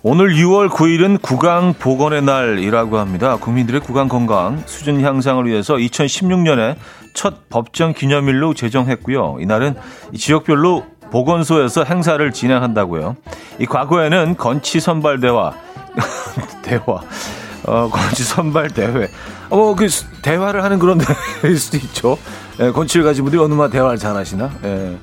오늘 0.03 0.35
6월 0.35 0.69
9일은 0.69 1.19
구강 1.19 1.73
보건의 1.73 2.21
날이라고 2.21 2.99
합니다. 2.99 3.37
국민들의 3.37 3.81
구강 3.81 4.07
건강 4.07 4.61
수준 4.67 5.01
향상을 5.01 5.47
위해서 5.47 5.77
2016년에 5.77 6.75
첫 7.15 7.49
법정 7.49 7.93
기념일로 7.93 8.53
제정했고요. 8.53 9.37
이날은 9.39 9.75
지역별로 10.15 10.85
보건소에서 11.09 11.85
행사를 11.85 12.31
진행한다고요. 12.31 13.15
이 13.57 13.65
과거에는 13.65 14.37
건치 14.37 14.79
선발대와 14.79 15.53
대화 16.61 17.01
어, 17.65 17.89
건치 17.89 18.23
선발 18.23 18.69
대회 18.69 19.09
어, 19.49 19.75
그 19.75 19.87
대화를 20.21 20.63
하는 20.63 20.79
그런 20.79 20.97
대회일 21.41 21.57
수도 21.57 21.77
있죠. 21.77 22.17
예, 22.59 22.71
건치를 22.71 23.05
가지고 23.05 23.25
분들이 23.25 23.41
어느 23.41 23.53
마 23.53 23.69
대화를 23.69 23.97
잘 23.97 24.15
하시나? 24.15 24.49
예. 24.63 24.97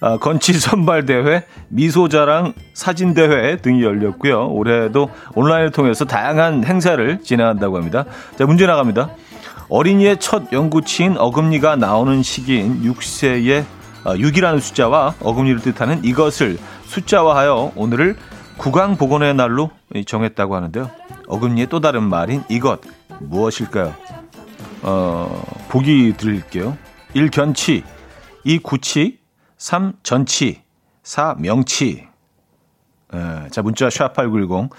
아, 0.00 0.16
건치 0.16 0.52
선발 0.52 1.06
대회, 1.06 1.44
미소 1.68 2.08
자랑 2.08 2.52
사진 2.72 3.14
대회 3.14 3.56
등이 3.56 3.82
열렸고요. 3.82 4.48
올해도 4.50 5.10
온라인을 5.34 5.72
통해서 5.72 6.04
다양한 6.04 6.64
행사를 6.64 7.20
진행한다고 7.22 7.76
합니다. 7.76 8.04
자, 8.38 8.46
문제 8.46 8.66
나갑니다. 8.66 9.10
어린이의 9.68 10.18
첫 10.18 10.52
연구치인 10.52 11.16
어금니가 11.18 11.76
나오는 11.76 12.22
시기인 12.22 12.82
6세의 12.84 13.64
6이라는 14.04 14.56
아, 14.56 14.60
숫자와 14.60 15.14
어금니를 15.20 15.60
뜻하는 15.60 16.04
이것을 16.04 16.58
숫자화하여 16.86 17.72
오늘을 17.74 18.16
구강 18.56 18.96
보건의 18.96 19.34
날로 19.34 19.70
정했다고 20.06 20.54
하는데요. 20.54 20.90
어금니의 21.28 21.68
또 21.68 21.80
다른 21.80 22.02
말인 22.02 22.42
이것 22.48 22.80
무엇일까요? 23.20 23.94
어, 24.82 25.42
보기 25.68 26.14
드릴게요. 26.16 26.76
1. 27.14 27.30
견치 27.30 27.84
2. 28.44 28.58
구치 28.58 29.20
3. 29.56 29.94
전치 30.02 30.62
4. 31.02 31.36
명치 31.38 32.08
에, 33.14 33.48
자 33.50 33.62
문자 33.62 33.88
샵8910 33.88 34.70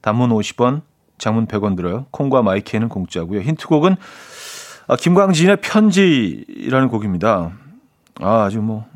단문 0.00 0.30
50원 0.30 0.82
장문 1.18 1.46
100원 1.46 1.76
들어요. 1.76 2.06
콩과 2.10 2.42
마이키에는 2.42 2.88
공짜고요. 2.88 3.40
힌트곡은 3.40 3.96
아, 4.88 4.96
김광진의 4.96 5.58
편지라는 5.60 6.88
곡입니다. 6.88 7.52
아, 8.20 8.42
아주 8.42 8.60
뭐 8.60 8.86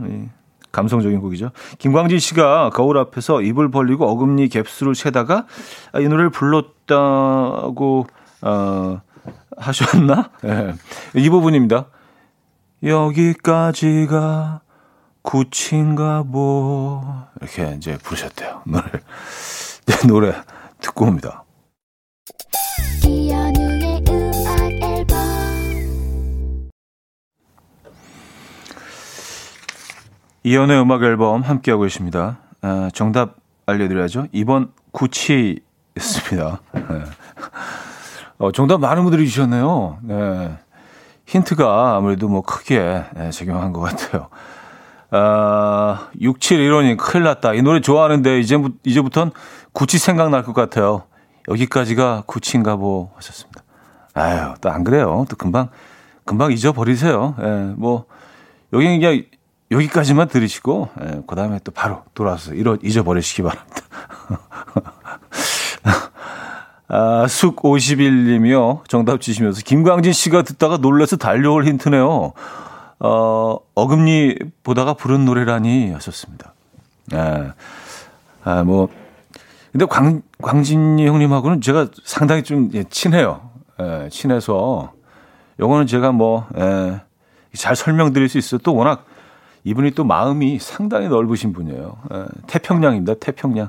감성적인 0.77 1.21
곡이죠. 1.21 1.53
김광진 1.79 2.19
씨가 2.19 2.71
거울 2.75 2.99
앞에서 2.99 3.41
입을 3.41 3.71
벌리고 3.71 4.07
어금니 4.07 4.51
갭수를 4.51 4.95
세다가 4.95 5.47
이 5.99 6.07
노래를 6.07 6.29
불렀다고 6.29 8.07
어, 8.43 9.01
하셨나? 9.57 10.31
네. 10.43 10.75
이 11.15 11.31
부분입니다. 11.31 11.87
여기까지가 12.83 14.61
구친가 15.23 16.25
보 16.25 17.03
이렇게 17.41 17.75
이제 17.79 17.97
부르셨대요. 18.03 18.63
노래 18.67 18.83
네, 19.87 20.07
노래 20.07 20.35
듣고 20.81 21.07
옵니다. 21.07 21.45
이연의 30.47 30.81
음악 30.81 31.03
앨범 31.03 31.41
함께하고 31.43 31.83
계십니다. 31.83 32.39
아, 32.63 32.89
정답 32.95 33.35
알려드려야죠. 33.67 34.29
2번 34.33 34.69
구치였습니다. 34.93 36.61
네. 36.73 36.83
어, 38.39 38.53
정답 38.53 38.79
많은 38.79 39.03
분들이 39.03 39.29
주셨네요. 39.29 39.99
네. 40.03 40.57
힌트가 41.27 41.97
아무래도 41.97 42.29
뭐 42.29 42.43
크게 42.43 43.03
네, 43.17 43.31
적용한 43.31 43.73
것 43.73 43.81
같아요. 43.81 44.29
아, 45.11 46.11
6715님, 46.21 46.97
큰일 46.97 47.25
났다. 47.25 47.55
이 47.55 47.63
노래 47.63 47.81
좋아하는데, 47.81 48.39
이제, 48.39 48.57
이제부턴 48.85 49.33
구치 49.73 49.99
생각날 49.99 50.45
것 50.45 50.53
같아요. 50.53 51.03
여기까지가 51.49 52.23
구치인가 52.29 52.77
보 52.77 53.11
하셨습니다. 53.17 53.63
아유, 54.15 54.55
또 54.61 54.69
안 54.69 54.85
그래요. 54.85 55.27
또 55.29 55.35
금방, 55.35 55.71
금방 56.25 56.53
잊어버리세요. 56.53 57.35
예, 57.41 57.75
뭐, 57.77 58.05
여기 58.73 58.87
그냥 58.87 59.25
여기까지만 59.71 60.29
들으시고 60.29 60.89
예, 61.03 61.23
그 61.27 61.35
다음에 61.35 61.59
또 61.65 61.73
바로 61.73 62.03
돌아와서 62.15 62.55
이러, 62.55 62.77
잊어버리시기 62.83 63.43
바랍니다. 63.43 63.81
아, 66.89 67.27
숙 67.29 67.57
51님이요. 67.57 68.89
정답 68.89 69.21
주시면서 69.21 69.63
김광진 69.63 70.13
씨가 70.13 70.43
듣다가 70.43 70.77
놀라서 70.77 71.17
달려올 71.17 71.65
힌트네요. 71.65 72.33
어, 73.01 73.59
어금니 73.75 74.37
보다가 74.63 74.95
부른 74.95 75.25
노래라니 75.25 75.91
하셨습니다. 75.93 76.55
예. 77.13 77.53
아, 78.45 78.63
뭐 78.63 78.89
근데 79.73 79.85
광 79.85 80.23
광진이 80.41 81.07
형님하고는 81.07 81.61
제가 81.61 81.89
상당히 82.05 82.43
좀 82.45 82.71
예, 82.75 82.85
친해요. 82.85 83.51
예, 83.81 84.09
친해서 84.11 84.93
요거는 85.59 85.87
제가 85.87 86.13
뭐 86.13 86.47
예, 86.57 87.01
잘 87.55 87.75
설명드릴 87.75 88.29
수 88.29 88.39
있어요. 88.39 88.61
또 88.63 88.75
워낙 88.75 89.05
이분이 89.67 89.91
또 89.91 90.05
마음이 90.05 90.61
상당히 90.61 91.09
넓으신 91.09 91.53
분이에요. 91.53 91.99
에, 92.13 92.25
태평양입니다. 92.47 93.15
태평양. 93.15 93.69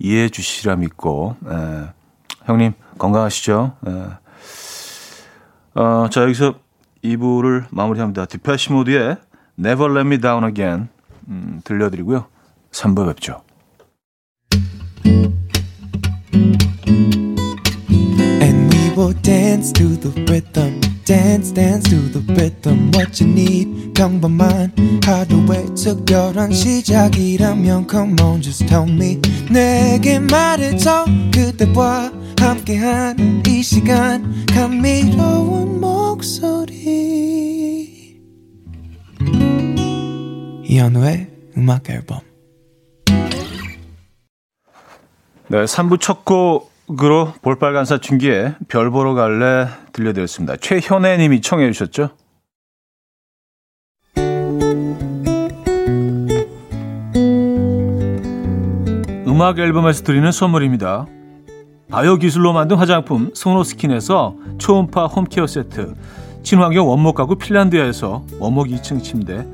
이해해 0.00 0.28
주시라 0.28 0.74
믿고, 0.74 1.36
에, 1.46 1.86
형님, 2.44 2.72
건강하시죠? 2.98 3.72
에. 3.86 3.90
어, 5.80 6.08
자, 6.10 6.22
여기서 6.22 6.54
2부를 7.04 7.66
마무리합니다. 7.70 8.26
디패시 8.26 8.72
모드의 8.72 9.16
Never 9.56 9.92
Let 9.92 10.08
Me 10.08 10.20
Down 10.20 10.44
Again 10.44 10.88
음, 11.28 11.60
들려드리고요. 11.62 12.26
3부 12.72 13.06
뵙죠. 13.06 13.42
음. 15.06 15.38
dance 19.22 19.72
to 19.72 19.86
the 20.00 20.10
rhythm. 20.24 20.87
Dance 21.08 21.50
dance 21.54 21.88
to 21.88 21.96
the 22.12 22.20
rhythm 22.34 22.90
what 22.92 23.24
you 23.24 23.32
need. 23.32 23.94
평범한 23.94 24.70
하루의 25.02 25.74
특별한 25.74 26.52
시작이라면 26.52 27.88
come 27.90 28.14
on 28.20 28.42
just 28.42 28.66
tell 28.66 28.86
me. 28.86 29.18
내게 29.50 30.18
말해줘. 30.18 31.06
그대와 31.32 32.12
함께한 32.38 33.42
이 33.46 33.62
시간. 33.62 34.44
감미로운 34.54 35.80
목소리. 35.80 36.76
이현우의 40.64 41.30
음악 41.56 41.88
앨범. 41.88 42.20
네, 45.48 45.64
3부 45.64 45.98
첫 46.02 46.26
곡으로 46.26 47.32
볼빨간 47.40 47.86
사 47.86 47.96
춘기에 47.96 48.56
별 48.68 48.90
보러 48.90 49.14
갈래 49.14 49.68
들려드렸습니다. 49.98 50.56
최현애 50.56 51.16
님이 51.18 51.40
청해 51.40 51.70
주셨죠? 51.72 52.10
음악 59.26 59.58
앨범에서 59.58 60.04
드리는 60.04 60.30
선물입니다. 60.30 61.06
바이오 61.90 62.16
기술로 62.16 62.52
만든 62.52 62.76
화장품 62.76 63.30
소노스킨에서 63.34 64.36
초음파 64.58 65.06
홈케어 65.06 65.46
세트, 65.46 65.94
친환경 66.42 66.88
원목 66.88 67.14
가구 67.14 67.36
핀란드에서 67.36 68.24
원목 68.38 68.68
2층 68.68 69.02
침대, 69.02 69.46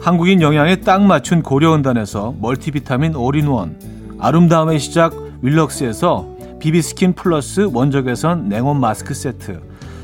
한국인 0.00 0.42
영양에 0.42 0.80
딱 0.80 1.02
맞춘 1.02 1.42
고려원단에서 1.42 2.34
멀티비타민 2.38 3.14
올인원, 3.14 3.80
아름다움의 4.18 4.78
시작 4.78 5.14
윌럭스에서 5.42 6.28
비비스킨 6.58 7.14
플러스 7.14 7.68
원적외선 7.72 8.48
냉온 8.48 8.78
마스크 8.80 9.14
세트, 9.14 9.69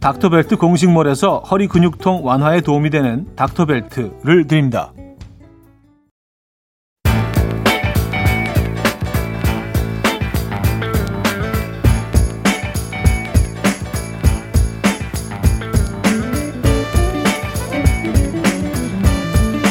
닥터벨트 0.00 0.56
공식몰에서 0.56 1.40
허리 1.40 1.68
근육통 1.68 2.24
완화에 2.24 2.62
도움이 2.62 2.88
되는 2.88 3.26
닥터벨트를 3.36 4.46
드립니다. 4.46 4.92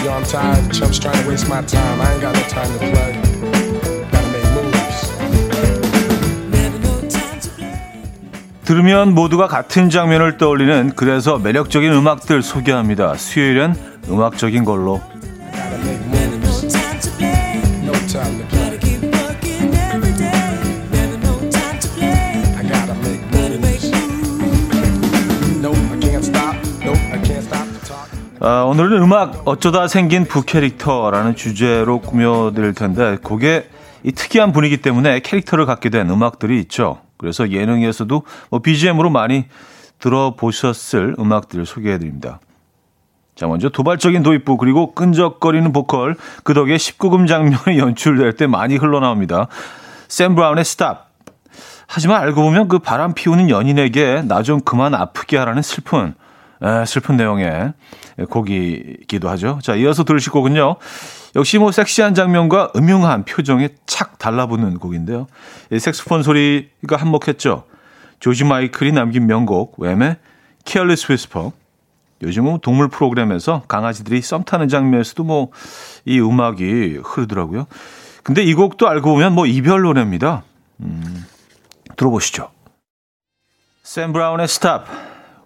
Yo, 0.03 0.11
I'm 0.11 0.23
tired 0.25 0.71
chumps 0.71 0.99
trying 0.99 1.23
to 1.23 1.27
waste 1.27 1.49
my 1.49 1.63
time. 1.65 1.99
I 1.99 2.13
ain't 2.13 2.21
got 2.21 2.35
no 2.35 2.41
time 2.43 2.71
to 2.71 2.77
play. 2.77 3.28
들으면 8.69 9.15
모두가 9.15 9.47
같은 9.47 9.89
장면을 9.89 10.37
떠올리는 10.37 10.91
그래서 10.95 11.39
매력적인 11.39 11.91
음악들 11.91 12.43
소개합니다. 12.43 13.15
수요일엔 13.15 13.73
음악적인 14.07 14.63
걸로. 14.63 15.01
아, 28.39 28.61
오늘은 28.65 29.01
음악 29.01 29.47
어쩌다 29.47 29.87
생긴 29.87 30.25
부캐릭터라는 30.25 31.35
주제로 31.35 32.01
꾸며드릴 32.01 32.75
텐데 32.75 33.17
그게 33.23 33.67
이 34.03 34.11
특이한 34.11 34.51
분위기 34.51 34.77
때문에 34.77 35.19
캐릭터를 35.19 35.65
갖게 35.65 35.89
된 35.89 36.09
음악들이 36.09 36.59
있죠. 36.61 37.01
그래서 37.17 37.51
예능에서도 37.51 38.23
뭐 38.49 38.59
BGM으로 38.59 39.09
많이 39.09 39.45
들어보셨을 39.99 41.15
음악들을 41.19 41.65
소개해드립니다. 41.65 42.39
자, 43.35 43.47
먼저 43.47 43.69
도발적인 43.69 44.23
도입부 44.23 44.57
그리고 44.57 44.93
끈적거리는 44.93 45.71
보컬 45.71 46.15
그 46.43 46.53
덕에 46.53 46.75
19금 46.75 47.27
장면이 47.27 47.79
연출될 47.79 48.33
때 48.33 48.47
많이 48.47 48.75
흘러나옵니다. 48.77 49.47
샘 50.07 50.35
브라운의 50.35 50.65
Stop. 50.65 51.09
하지만 51.87 52.21
알고 52.21 52.41
보면 52.41 52.67
그 52.67 52.79
바람 52.79 53.13
피우는 53.13 53.49
연인에게 53.49 54.23
나 54.23 54.43
좀 54.43 54.59
그만 54.61 54.93
아프게 54.93 55.37
하라는 55.37 55.61
슬픈 55.61 56.13
에, 56.61 56.85
슬픈 56.85 57.17
내용의 57.17 57.73
곡이기도 58.29 59.29
하죠. 59.29 59.59
자, 59.63 59.75
이어서 59.75 60.03
들으실 60.03 60.31
곡은요. 60.31 60.75
역시 61.35 61.57
뭐 61.57 61.71
섹시한 61.71 62.13
장면과 62.15 62.71
음흉한 62.75 63.25
표정에 63.25 63.69
착 63.85 64.17
달라붙는 64.17 64.79
곡인데요. 64.79 65.27
이 65.71 65.79
색소폰 65.79 66.23
소리가 66.23 66.97
한몫했죠. 66.97 67.63
조지 68.19 68.43
마이클이 68.43 68.91
남긴 68.91 69.27
명곡 69.27 69.75
웸의 69.77 70.17
Careless 70.65 71.07
Whisper. 71.11 71.51
요즘은 72.21 72.59
동물 72.61 72.89
프로그램에서 72.89 73.63
강아지들이 73.67 74.21
썸 74.21 74.43
타는 74.43 74.67
장면에서도 74.67 75.23
뭐 75.23 75.51
이 76.05 76.19
음악이 76.19 77.01
흐르더라고요. 77.03 77.67
근데 78.23 78.43
이 78.43 78.53
곡도 78.53 78.87
알고 78.87 79.13
보면 79.13 79.33
뭐 79.33 79.45
이별 79.45 79.81
노래입니다. 79.81 80.43
음, 80.81 81.25
들어보시죠. 81.95 82.49
샘 83.83 84.11
브라운의 84.13 84.47
스탑, 84.47 84.87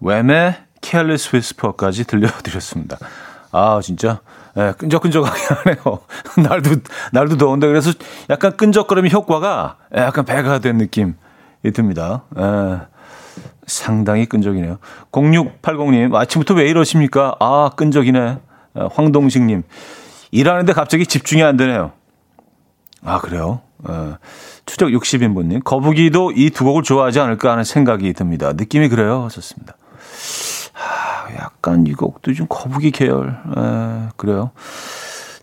웸의 0.00 0.56
Careless 0.82 1.30
Whisper까지 1.34 2.04
들려드렸습니다. 2.04 2.98
아 3.56 3.80
진짜 3.82 4.20
예, 4.56 4.72
끈적끈적하게 4.76 5.40
하네요. 5.54 5.98
날도 6.48 6.70
날도 7.12 7.36
더운데 7.36 7.66
그래서 7.68 7.92
약간 8.30 8.56
끈적거리는 8.56 9.10
효과가 9.10 9.76
예, 9.96 10.00
약간 10.00 10.24
배가 10.24 10.58
된 10.58 10.76
느낌이 10.78 11.12
듭니다. 11.72 12.24
예, 12.36 12.80
상당히 13.66 14.26
끈적이네요. 14.26 14.78
0680님 15.12 16.14
아침부터 16.14 16.54
왜 16.54 16.68
이러십니까? 16.68 17.36
아 17.38 17.70
끈적이네. 17.76 18.38
아, 18.76 18.88
황동식님 18.92 19.62
일하는데 20.32 20.72
갑자기 20.72 21.06
집중이 21.06 21.44
안 21.44 21.56
되네요. 21.56 21.92
아 23.04 23.20
그래요? 23.20 23.60
예, 23.88 24.16
추적 24.66 24.88
60인분님 24.88 25.62
거북이도 25.62 26.32
이 26.32 26.50
두 26.50 26.64
곡을 26.64 26.82
좋아하지 26.82 27.20
않을까 27.20 27.52
하는 27.52 27.62
생각이 27.62 28.12
듭니다. 28.14 28.52
느낌이 28.52 28.88
그래요. 28.88 29.28
좋습니다. 29.30 29.74
약간 31.36 31.86
이 31.86 31.92
곡도 31.92 32.34
좀 32.34 32.46
거북이 32.48 32.90
계열. 32.90 33.30
에, 33.30 34.08
그래요. 34.16 34.50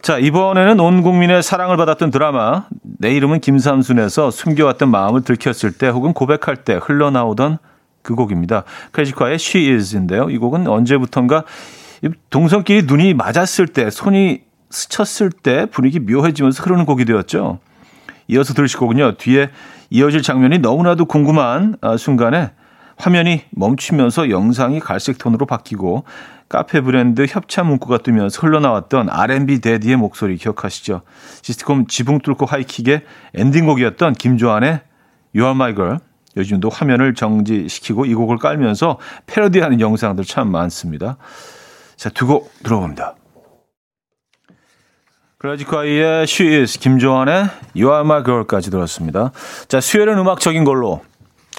자, 0.02 0.17
이번에는 0.17 0.80
온 0.80 1.04
국민의 1.04 1.44
사랑을 1.44 1.78
받았던 1.78 2.10
드라마 2.10 2.65
내 2.82 3.12
이름은 3.13 3.39
김삼순에서 3.39 4.32
숨겨왔던 4.32 4.89
마음을 4.89 5.22
들켰을 5.22 5.74
때 5.74 5.89
혹은 5.89 6.13
고백할 6.13 6.63
때 6.63 6.80
흘러나오던 6.82 7.60
그 8.02 8.15
곡입니다. 8.15 8.63
크래지카의 8.91 9.36
She 9.36 9.72
Is인데요. 9.74 10.30
이 10.32 10.38
곡은 10.38 10.67
언제부턴가 10.67 11.44
동성끼리 12.32 12.84
눈이 12.84 13.13
맞았을 13.13 13.67
때, 13.67 13.91
손이 13.91 14.41
스쳤을 14.72 15.30
때 15.30 15.67
분위기 15.67 16.00
묘해지면서 16.00 16.63
흐르는 16.63 16.86
곡이 16.86 17.06
되었죠. 17.06 17.60
이어서 18.28 18.54
들으실 18.54 18.80
거군요. 18.80 19.15
뒤에 19.17 19.52
이어질 19.91 20.24
장면이 20.24 20.60
너무나도 20.60 21.06
궁금한 21.06 21.76
아, 21.82 21.98
순간에 21.98 22.52
화면이 22.98 23.44
멈추면서 23.52 24.30
영상이 24.30 24.80
갈색 24.80 25.18
톤으로 25.18 25.46
바뀌고 25.46 26.04
카페 26.50 26.82
브랜드 26.82 27.26
협찬 27.28 27.68
문구가 27.68 28.00
뜨면서 28.00 28.42
흘러나왔던 28.42 29.10
R&B 29.10 29.62
데디의 29.62 29.96
목소리 29.96 30.36
기억하시죠? 30.38 31.02
시스트콤 31.42 31.88
지붕 31.88 32.20
뚫고 32.20 32.46
하이킥의 32.46 33.04
엔딩곡이었던 33.36 34.14
김조한의 34.14 34.82
You 35.34 35.46
Are 35.46 35.52
My 35.52 35.74
Girl. 35.74 36.00
요즘도 36.38 36.70
화면을 36.70 37.14
정지시키고 37.14 38.06
이 38.06 38.14
곡을 38.14 38.38
깔면서 38.38 39.00
패러디하는 39.28 39.80
영상들 39.82 40.24
참 40.26 40.50
많습니다. 40.50 41.18
자, 41.98 42.10
두 42.10 42.26
곡 42.26 42.52
들어봅니다. 42.64 43.16
클래지콰이의 45.40 46.24
She 46.24 46.54
Is, 46.56 46.80
김조한의 46.80 47.46
You 47.76 47.92
Are 47.92 48.02
My 48.02 48.24
Girl까지 48.24 48.70
들었습니다. 48.70 49.32
자, 49.68 49.82
수요일은 49.82 50.18
음악적인 50.20 50.64
걸로. 50.64 51.02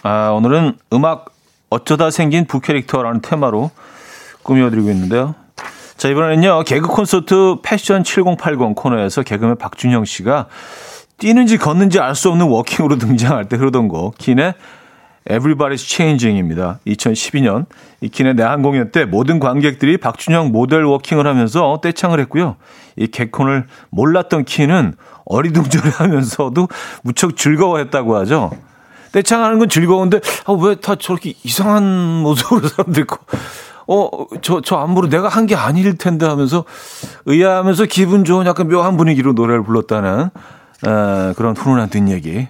아, 0.02 0.30
오늘은 0.30 0.78
음악 0.92 1.26
어쩌다 1.70 2.10
생긴 2.10 2.46
부캐릭터라는 2.46 3.20
테마로 3.22 3.70
꾸며드리고 4.42 4.90
있는데요. 4.90 5.34
자, 5.96 6.08
이번에는요, 6.08 6.64
개그 6.64 6.88
콘서트 6.88 7.56
패션 7.62 8.02
7080 8.02 8.74
코너에서 8.74 9.22
개그맨 9.22 9.58
박준영 9.58 10.04
씨가 10.04 10.48
뛰는지 11.18 11.56
걷는지 11.56 12.00
알 12.00 12.16
수 12.16 12.30
없는 12.30 12.46
워킹으로 12.48 12.98
등장할 12.98 13.44
때 13.48 13.56
흐르던 13.56 13.86
곡, 13.86 14.18
킨의 14.18 14.54
Everybody's 15.28 15.76
Changing입니다. 15.76 16.80
2012년 16.84 17.66
이 18.00 18.08
킨의 18.08 18.34
내한 18.34 18.62
공연 18.62 18.90
때 18.90 19.04
모든 19.04 19.38
관객들이 19.38 19.96
박준영 19.98 20.50
모델 20.50 20.82
워킹을 20.82 21.28
하면서 21.28 21.78
떼창을 21.80 22.18
했고요. 22.20 22.56
이 22.96 23.06
개콘을 23.06 23.68
몰랐던 23.90 24.44
킨은 24.46 24.94
어리둥절해하면서도 25.26 26.68
무척 27.04 27.36
즐거워했다고 27.36 28.16
하죠. 28.16 28.50
떼창하는 29.12 29.59
건 29.59 29.68
즐거운데 29.68 30.20
아, 30.46 30.53
왜 30.53 30.75
다 30.77 30.94
저렇게 30.96 31.35
이상한 31.44 31.85
모습으로 32.22 32.68
사람들 32.68 33.03
있고. 33.03 33.16
어, 33.88 34.09
저, 34.42 34.61
저 34.61 34.77
안무로 34.77 35.09
내가 35.09 35.29
한 35.29 35.46
게 35.46 35.55
아닐 35.57 35.96
텐데 35.98 36.25
하면서 36.27 36.64
의아하면서 37.27 37.87
기분 37.87 38.25
좋은 38.25 38.46
약간 38.46 38.68
묘한 38.68 38.96
분위기로 38.96 39.33
노래를 39.33 39.64
불렀다는 39.64 40.31
에, 40.87 41.33
그런 41.35 41.57
훈훈한 41.57 41.90
뒷얘기 41.90 42.46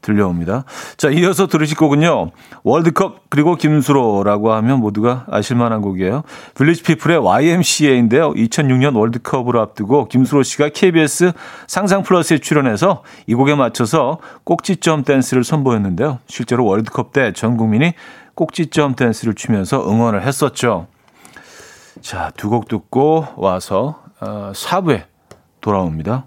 들려옵니다. 0.00 0.64
자, 0.96 1.10
이어서 1.10 1.46
들으실 1.48 1.76
곡은요. 1.76 2.30
월드컵 2.62 3.28
그리고 3.30 3.56
김수로라고 3.56 4.52
하면 4.52 4.78
모두가 4.80 5.26
아실 5.30 5.56
만한 5.56 5.82
곡이에요. 5.82 6.22
빌리지 6.56 6.82
피플의 6.84 7.18
YMCA인데요. 7.18 8.32
2006년 8.34 8.96
월드컵을 8.96 9.56
앞두고 9.58 10.06
김수로 10.08 10.42
씨가 10.44 10.68
KBS 10.70 11.32
상상 11.66 12.02
플러스에 12.02 12.38
출연해서 12.38 13.02
이 13.26 13.34
곡에 13.34 13.54
맞춰서 13.54 14.18
꼭지점 14.44 15.04
댄스를 15.04 15.42
선보였는데요. 15.44 16.18
실제로 16.26 16.64
월드컵 16.64 17.12
때 17.12 17.32
전 17.32 17.56
국민이 17.56 17.94
꼭지점 18.34 18.94
댄스를 18.94 19.34
추면서 19.34 19.90
응원을 19.90 20.22
했었죠. 20.26 20.86
자, 22.00 22.30
두 22.36 22.48
곡 22.50 22.68
듣고 22.68 23.26
와서 23.36 24.02
어, 24.20 24.52
4부에 24.54 25.02
돌아옵니다. 25.60 26.26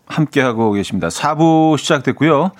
함께하고 0.11 0.71
계십니다. 0.73 1.07
4부 1.07 1.77
시작됐고요. 1.77 2.51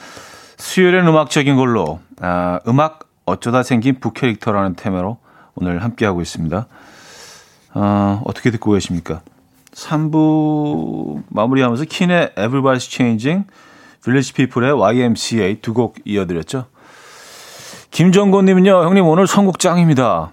수요일엔 0.58 1.08
음악적인 1.08 1.56
걸로 1.56 2.00
아, 2.20 2.60
음악 2.68 3.10
어쩌다 3.26 3.64
생긴 3.64 4.00
부캐릭터라는 4.00 4.76
테마로 4.76 5.18
오늘 5.56 5.84
함께하고 5.84 6.22
있습니다. 6.22 6.68
어, 7.74 8.22
어떻게 8.26 8.52
듣고 8.52 8.72
계십니까? 8.72 9.22
3부 9.74 11.24
마무리하면서 11.30 11.86
킨의 11.86 12.32
Everybody's 12.36 12.90
Changing, 12.90 13.48
Village 14.04 14.34
People의 14.34 14.74
YMCA 14.74 15.62
두 15.62 15.74
곡 15.74 15.96
이어드렸죠. 16.06 16.66
김정곤님은요, 17.92 18.84
형님 18.86 19.06
오늘 19.06 19.28
선곡 19.28 19.60
짱입니다. 19.60 20.32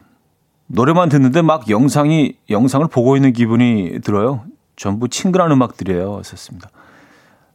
노래만 0.67 1.09
듣는데 1.09 1.43
막 1.43 1.69
영상이 1.71 2.35
영상을 2.51 2.87
보고 2.89 3.17
있는 3.17 3.33
기분이 3.33 4.01
들어요. 4.05 4.45
전부 4.77 5.09
친근한 5.09 5.51
음악들이에요. 5.51 6.23
썼습니다. 6.25 6.69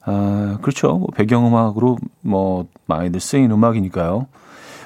아, 0.05 0.57
그렇죠. 0.61 0.93
뭐 0.97 1.07
배경음악으로 1.15 1.97
뭐 2.21 2.67
많이들 2.85 3.19
쓰인 3.19 3.51
음악이니까요. 3.51 4.27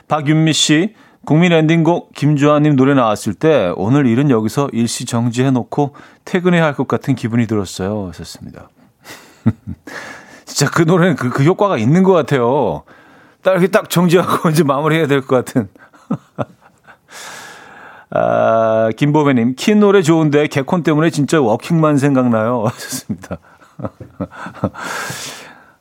박윤미 0.07 0.53
씨, 0.53 0.93
국민 1.25 1.51
엔딩곡 1.51 2.13
김주환님 2.13 2.75
노래 2.75 2.93
나왔을 2.93 3.33
때 3.33 3.73
오늘 3.75 4.05
일은 4.05 4.29
여기서 4.29 4.69
일시 4.71 5.05
정지해 5.05 5.51
놓고 5.51 5.93
퇴근해야 6.23 6.63
할 6.63 6.73
것 6.75 6.87
같은 6.87 7.15
기분이 7.15 7.47
들었어요. 7.47 8.11
썼습니다. 8.13 8.69
진짜 10.45 10.71
그 10.71 10.83
노래는 10.83 11.15
그, 11.15 11.29
그 11.29 11.43
효과가 11.43 11.77
있는 11.77 12.03
것 12.03 12.13
같아요. 12.13 12.83
딱 13.43 13.51
이렇게 13.51 13.67
딱 13.67 13.89
정지하고 13.89 14.49
이제 14.51 14.63
마무리해야 14.63 15.07
될 15.07 15.21
것 15.21 15.43
같은. 15.43 15.67
아, 18.09 18.89
김보배님, 18.95 19.55
킨 19.57 19.79
노래 19.81 20.01
좋은데 20.01 20.47
개콘 20.47 20.83
때문에 20.83 21.09
진짜 21.09 21.41
워킹만 21.41 21.97
생각나요. 21.97 22.63
하셨습니다. 22.65 23.37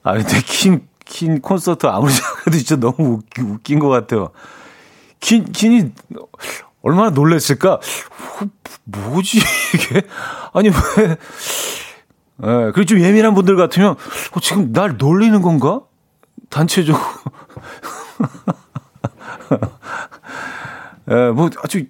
아, 0.03 0.15
근데 0.15 0.41
킨, 0.45 0.89
킨 1.05 1.41
콘서트 1.41 1.87
아무리 1.87 2.13
생각해도 2.13 2.51
진짜 2.53 2.77
너무 2.77 3.19
웃기, 3.19 3.43
웃긴 3.43 3.79
것 3.79 3.89
같아요. 3.89 4.31
킨, 5.21 5.51
킨이 5.51 5.93
얼마나 6.83 7.11
놀랬을까? 7.11 7.81
뭐지, 8.85 9.41
이게? 9.75 10.03
아니, 10.53 10.69
왜. 10.69 11.17
예, 12.43 12.47
네, 12.47 12.71
그리고 12.73 12.85
좀 12.85 13.01
예민한 13.01 13.35
분들 13.35 13.57
같으면, 13.57 13.93
어, 13.93 14.41
지금 14.41 14.73
날 14.73 14.97
놀리는 14.99 15.41
건가? 15.43 15.81
단체적으로. 16.51 17.03
예, 21.11 21.14
네, 21.14 21.31
뭐, 21.31 21.51
아주 21.62 21.87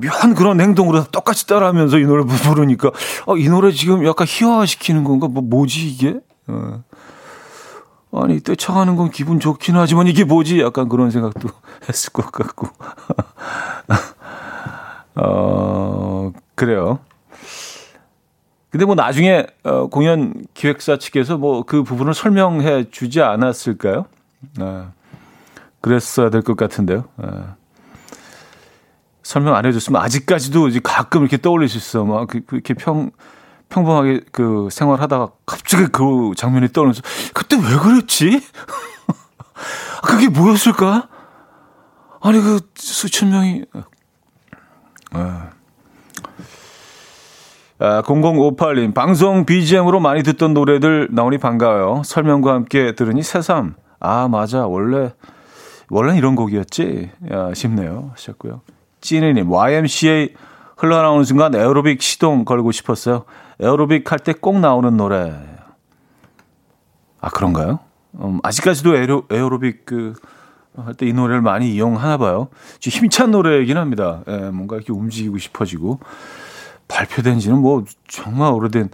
묘한 0.00 0.34
그런 0.34 0.60
행동으로 0.60 1.04
똑같이 1.04 1.46
따라하면서 1.46 1.98
이 1.98 2.04
노래 2.04 2.24
부르니까 2.24 2.90
아, 3.26 3.34
이 3.36 3.48
노래 3.48 3.72
지금 3.72 4.06
약간 4.06 4.26
희화화시키는 4.28 5.04
건가? 5.04 5.28
뭐 5.28 5.42
뭐지 5.42 5.86
이게? 5.88 6.20
어. 6.46 6.82
아니 8.12 8.40
떼창하는 8.40 8.96
건 8.96 9.10
기분 9.10 9.38
좋긴 9.38 9.76
하지만 9.76 10.06
이게 10.06 10.24
뭐지? 10.24 10.60
약간 10.60 10.88
그런 10.88 11.10
생각도 11.10 11.48
했을 11.88 12.12
것 12.12 12.30
같고. 12.32 12.68
어 15.16 16.32
그래요. 16.54 17.00
근데 18.70 18.84
뭐 18.84 18.94
나중에 18.94 19.46
어, 19.64 19.86
공연 19.88 20.34
기획사 20.54 20.98
측에서 20.98 21.38
뭐 21.38 21.62
그 21.64 21.82
부분을 21.82 22.14
설명해 22.14 22.90
주지 22.90 23.20
않았을까요? 23.22 24.04
아, 24.60 24.92
그랬어야 25.80 26.30
될 26.30 26.42
것 26.42 26.56
같은데요. 26.56 27.04
아. 27.16 27.56
설명 29.28 29.56
안 29.56 29.66
해줬으면 29.66 30.00
아직까지도 30.00 30.68
이제 30.68 30.80
가끔 30.82 31.20
이렇게 31.20 31.36
떠올릴 31.36 31.68
수 31.68 31.76
있어. 31.76 32.02
막 32.02 32.26
그, 32.28 32.40
그렇게 32.46 32.72
평, 32.72 33.10
평범하게 33.68 34.22
그 34.32 34.68
생활하다가 34.72 35.32
갑자기 35.44 35.86
그 35.92 36.32
장면이 36.34 36.72
떠오르면서 36.72 37.02
그때 37.34 37.56
왜 37.56 37.76
그랬지? 37.76 38.40
그게 40.02 40.30
뭐였을까? 40.30 41.10
아니 42.22 42.40
그 42.40 42.60
수천 42.74 43.28
명이 43.28 43.64
아. 45.10 45.50
아, 47.80 48.02
0058님, 48.02 48.94
방송 48.94 49.44
BGM으로 49.44 50.00
많이 50.00 50.22
듣던 50.22 50.54
노래들 50.54 51.08
나오니 51.12 51.36
반가워요. 51.36 52.02
설명과 52.02 52.54
함께 52.54 52.94
들으니 52.94 53.22
새삼. 53.22 53.76
아, 54.00 54.26
맞아. 54.26 54.66
원래, 54.66 55.12
원래 55.90 56.16
이런 56.16 56.34
곡이었지? 56.34 57.10
야, 57.30 57.52
싶네요. 57.54 58.12
하셨고요. 58.14 58.62
찐이님, 59.00 59.50
YMCA 59.50 60.34
흘러나오는 60.76 61.24
순간 61.24 61.54
에어로빅 61.54 62.00
시동 62.02 62.44
걸고 62.44 62.72
싶었어요. 62.72 63.24
에어로빅 63.60 64.10
할 64.10 64.18
때 64.20 64.32
꼭 64.32 64.58
나오는 64.60 64.96
노래. 64.96 65.34
아, 67.20 67.28
그런가요? 67.30 67.80
음, 68.20 68.38
아직까지도 68.42 68.96
에어, 68.96 69.22
에어로빅 69.30 69.84
그, 69.86 70.14
할 70.76 70.94
때 70.94 71.06
이 71.08 71.12
노래를 71.12 71.42
많이 71.42 71.72
이용하나 71.74 72.16
봐요. 72.18 72.48
힘찬 72.80 73.32
노래이긴 73.32 73.76
합니다. 73.76 74.22
예, 74.28 74.36
뭔가 74.50 74.76
이렇게 74.76 74.92
움직이고 74.92 75.36
싶어지고 75.38 75.98
발표된 76.86 77.40
지는 77.40 77.58
뭐 77.60 77.84
정말 78.06 78.52
오래된 78.52 78.88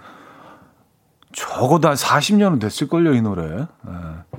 적어도 1.33 1.89
한 1.89 1.95
40년은 1.97 2.61
됐을걸요, 2.61 3.13
이 3.15 3.21
노래. 3.21 3.67
예. 3.89 4.39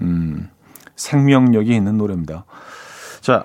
음, 0.00 0.48
생명력이 0.96 1.74
있는 1.74 1.98
노래입니다. 1.98 2.44
자, 3.20 3.44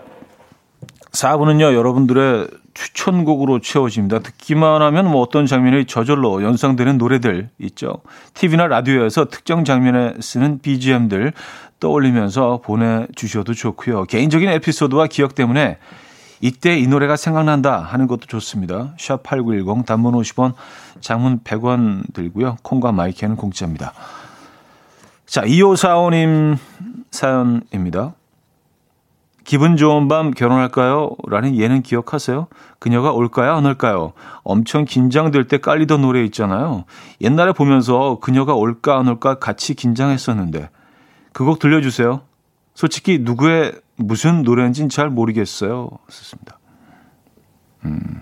4부는요, 1.13 1.73
여러분들의 1.73 2.47
추천곡으로 2.73 3.59
채워집니다. 3.59 4.19
듣기만 4.19 4.81
하면 4.81 5.09
뭐 5.09 5.21
어떤 5.21 5.45
장면이 5.45 5.85
저절로 5.85 6.43
연상되는 6.43 6.97
노래들 6.97 7.49
있죠. 7.59 8.01
TV나 8.33 8.67
라디오에서 8.67 9.25
특정 9.25 9.63
장면에 9.63 10.15
쓰는 10.19 10.59
BGM들 10.59 11.33
떠올리면서 11.79 12.61
보내주셔도 12.63 13.53
좋고요. 13.53 14.05
개인적인 14.05 14.49
에피소드와 14.49 15.07
기억 15.07 15.35
때문에 15.35 15.77
이때 16.41 16.77
이 16.77 16.87
노래가 16.87 17.15
생각난다 17.15 17.79
하는 17.79 18.07
것도 18.07 18.25
좋습니다. 18.25 18.95
샵8910 18.97 19.85
단문 19.85 20.13
50원, 20.15 20.53
장문 20.99 21.41
100원 21.41 22.11
들고요. 22.13 22.57
콩과 22.63 22.91
마이크는 22.91 23.35
공짜입니다. 23.35 23.93
자, 25.27 25.43
2545님 25.43 26.57
사연입니다. 27.11 28.13
기분 29.43 29.75
좋은 29.77 30.07
밤 30.07 30.31
결혼할까요? 30.31 31.11
라는 31.27 31.55
예는 31.55 31.81
기억하세요? 31.81 32.47
그녀가 32.79 33.11
올까요? 33.11 33.53
안 33.53 33.65
올까요? 33.65 34.13
엄청 34.43 34.85
긴장될 34.85 35.47
때 35.47 35.57
깔리던 35.57 36.01
노래 36.01 36.23
있잖아요. 36.25 36.85
옛날에 37.21 37.51
보면서 37.51 38.19
그녀가 38.21 38.53
올까 38.53 38.97
안 38.97 39.07
올까 39.07 39.39
같이 39.39 39.73
긴장했었는데 39.73 40.69
그 41.33 41.45
곡 41.45 41.59
들려주세요. 41.59 42.21
솔직히 42.75 43.19
누구의 43.19 43.73
무슨 43.97 44.43
노래인지는 44.43 44.89
잘 44.89 45.09
모르겠어요. 45.09 45.89
썼습니다. 46.09 46.59
음. 47.85 48.21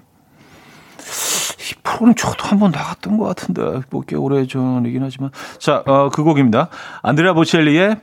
이 0.98 1.74
프로는 1.84 2.16
저도 2.16 2.46
한 2.46 2.60
번 2.60 2.72
나갔던 2.72 3.18
것 3.18 3.26
같은데, 3.26 3.82
뭐, 3.90 4.02
꽤 4.06 4.16
오래 4.16 4.46
전이긴 4.46 5.04
하지만. 5.04 5.32
자, 5.60 5.84
어, 5.86 6.10
그 6.10 6.24
곡입니다. 6.24 6.70
안드레아 7.04 7.34
보첼리의 7.34 7.98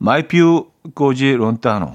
My 0.00 0.28
Così 0.94 1.34
Lontano. 1.34 1.94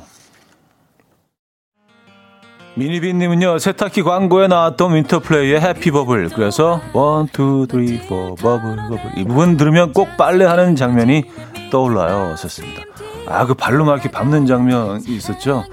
미니비님은요, 2.76 3.58
세탁기 3.58 4.04
광고에 4.04 4.48
나왔던 4.48 4.94
윈터플레이의 4.94 5.60
해피 5.60 5.90
버블. 5.90 6.30
그래서, 6.30 6.80
1, 6.94 7.28
2, 7.34 7.68
3, 7.68 8.06
4, 8.08 8.36
버블, 8.36 8.76
버블. 8.76 9.00
이 9.18 9.24
부분 9.26 9.58
들으면 9.58 9.94
꼭 9.94 10.16
빨래하는 10.16 10.76
장면이 10.76 11.24
떠올라요. 11.72 12.36
썼습니다. 12.36 12.84
아, 13.28 13.46
그 13.48 13.56
발로 13.56 13.84
막 13.84 13.94
이렇게 13.94 14.12
밟는 14.12 14.46
장면이 14.46 15.06
있었죠. 15.08 15.66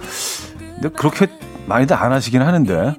근데 0.59 0.89
그렇게 0.89 1.27
많이들 1.67 1.95
안 1.95 2.11
하시긴 2.13 2.41
하는데. 2.41 2.95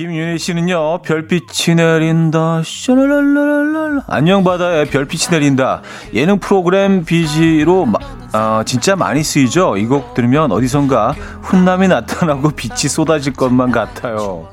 김윤희 0.00 0.38
씨는요, 0.38 1.02
별빛이 1.02 1.76
내린다, 1.76 2.62
샤랄랄랄랄. 2.64 4.00
안녕 4.06 4.42
바다에 4.42 4.86
별빛이 4.86 5.24
내린다. 5.30 5.82
예능 6.14 6.38
프로그램 6.38 7.04
BG로 7.04 7.84
마, 7.84 7.98
어, 8.32 8.62
진짜 8.64 8.96
많이 8.96 9.22
쓰이죠? 9.22 9.76
이 9.76 9.86
곡 9.86 10.14
들으면 10.14 10.52
어디선가 10.52 11.10
훈남이 11.42 11.88
나타나고 11.88 12.48
빛이 12.56 12.88
쏟아질 12.88 13.34
것만 13.34 13.72
같아요. 13.72 14.48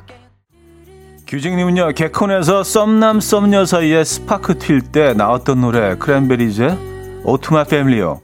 규직님은요, 1.27 1.93
개콘에서 1.93 2.63
썸남 2.63 3.21
썸녀 3.21 3.63
사이에 3.65 4.03
스파크 4.03 4.57
튈 4.57 4.81
때 4.91 5.13
나왔던 5.13 5.61
노래, 5.61 5.95
크랜베리즈의 5.95 6.77
Ode 7.23 7.40
To 7.40 7.52
My 7.52 7.63
Family요. 7.63 8.19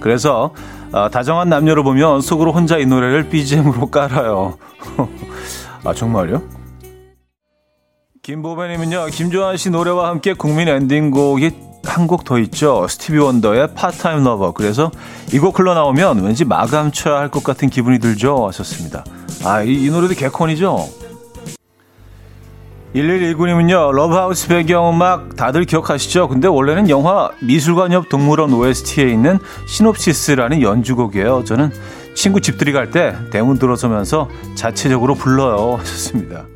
그래서, 0.00 0.52
어, 0.92 1.08
다정한 1.08 1.48
남녀를 1.48 1.82
보면 1.84 2.20
속으로 2.20 2.52
혼자 2.52 2.76
이 2.76 2.84
노래를 2.84 3.30
BGM으로 3.30 3.86
깔아요. 3.86 4.58
아, 5.86 5.94
정말요? 5.94 6.55
김보배님은요, 8.26 9.06
김조한 9.12 9.56
씨 9.56 9.70
노래와 9.70 10.08
함께 10.08 10.32
국민 10.32 10.66
엔딩곡이 10.66 11.50
한 11.84 12.08
곡 12.08 12.24
더 12.24 12.40
있죠. 12.40 12.84
스티비 12.88 13.18
원더의 13.18 13.74
Part-Time 13.76 14.24
Lover. 14.24 14.50
그래서 14.50 14.90
이 15.32 15.38
곡 15.38 15.56
흘러나오면 15.60 16.24
왠지 16.24 16.44
마감 16.44 16.90
쳐야 16.90 17.18
할 17.20 17.30
것 17.30 17.44
같은 17.44 17.70
기분이 17.70 18.00
들죠. 18.00 18.48
하셨습니다. 18.48 19.04
아, 19.44 19.62
이, 19.62 19.74
이 19.84 19.90
노래도 19.90 20.14
개콘이죠. 20.14 20.76
1119님은요, 22.96 23.92
러브하우스 23.92 24.48
배경음악 24.48 25.36
다들 25.36 25.64
기억하시죠? 25.64 26.26
근데 26.26 26.48
원래는 26.48 26.90
영화 26.90 27.30
미술관 27.42 27.92
옆 27.92 28.08
동물원 28.08 28.52
OST에 28.52 29.08
있는 29.08 29.38
시놉시스라는 29.68 30.62
연주곡이에요. 30.62 31.44
저는 31.44 31.70
친구 32.16 32.40
집들이 32.40 32.72
갈 32.72 32.90
때 32.90 33.14
대문 33.30 33.60
들어서면서 33.60 34.28
자체적으로 34.56 35.14
불러요. 35.14 35.76
하셨습니다. 35.78 36.46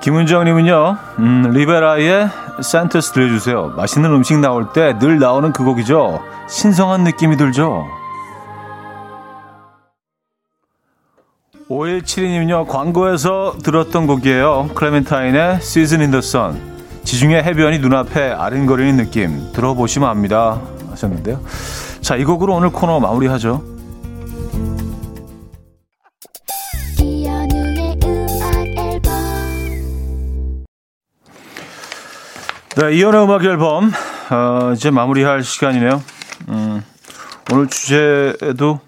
김은정님은요, 0.00 0.96
음, 1.18 1.50
리베라의 1.52 2.28
산토스 2.62 3.12
들려주세요. 3.12 3.74
맛있는 3.76 4.10
음식 4.12 4.38
나올 4.38 4.72
때 4.72 4.98
늘 4.98 5.18
나오는 5.18 5.52
그 5.52 5.62
곡이죠. 5.64 6.22
신성한 6.48 7.04
느낌이 7.04 7.36
들죠. 7.36 7.86
5172님은요, 11.68 12.66
광고에서 12.66 13.54
들었던 13.62 14.06
곡이에요. 14.06 14.70
클레멘타인의 14.74 15.56
Season 15.56 16.00
in 16.00 16.10
the 16.10 16.18
Sun. 16.18 16.58
지중해 17.04 17.42
해변이 17.42 17.78
눈앞에 17.78 18.30
아른거리는 18.32 18.96
느낌. 18.96 19.52
들어보시면 19.52 20.08
압니다. 20.08 20.60
하셨는데요. 20.90 21.40
자, 22.00 22.16
이 22.16 22.24
곡으로 22.24 22.54
오늘 22.54 22.70
코너 22.70 22.98
마무리하죠. 22.98 23.62
네, 32.80 32.94
이연의 32.94 33.24
음악 33.24 33.44
앨범 33.44 33.92
어, 34.30 34.72
이제 34.72 34.90
마무리할 34.90 35.44
시간이네요. 35.44 36.02
음, 36.48 36.82
오늘 37.52 37.66
주제도 37.66 38.80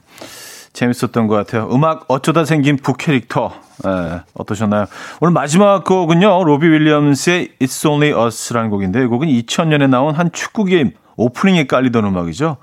재밌었던 0.73 1.27
것 1.27 1.35
같아요. 1.35 1.69
음악 1.71 2.07
어쩌다 2.09 2.47
생긴 2.47 2.79
북캐릭터 2.79 3.53
예, 3.87 4.23
어떠셨나요? 4.33 4.87
오늘 5.21 5.35
마지막 5.35 5.85
곡은요. 5.85 6.43
로비 6.43 6.69
윌리엄스의 6.69 7.51
It's 7.61 7.87
Only 7.87 8.19
Us라는 8.29 8.71
곡인데 8.71 9.03
이 9.03 9.07
곡은 9.09 9.29
2000년에 9.29 9.91
나온 9.91 10.15
한 10.15 10.33
축구 10.33 10.65
게임 10.65 10.93
오프닝에 11.17 11.67
깔리던 11.67 12.03
음악이죠. 12.07 12.57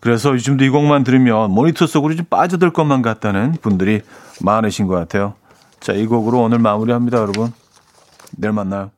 그래서 0.00 0.32
요즘도 0.34 0.64
이 0.64 0.68
곡만 0.68 1.02
들으면 1.02 1.50
모니터 1.50 1.86
속으로 1.86 2.14
좀 2.14 2.26
빠져들 2.26 2.74
것만 2.74 3.00
같다는 3.00 3.56
분들이 3.62 4.02
많으신 4.42 4.86
것 4.86 4.96
같아요. 4.96 5.32
자, 5.80 5.94
이 5.94 6.04
곡으로 6.04 6.42
오늘 6.42 6.58
마무리합니다, 6.58 7.16
여러분. 7.16 7.54
내일 8.36 8.52
만나요. 8.52 8.90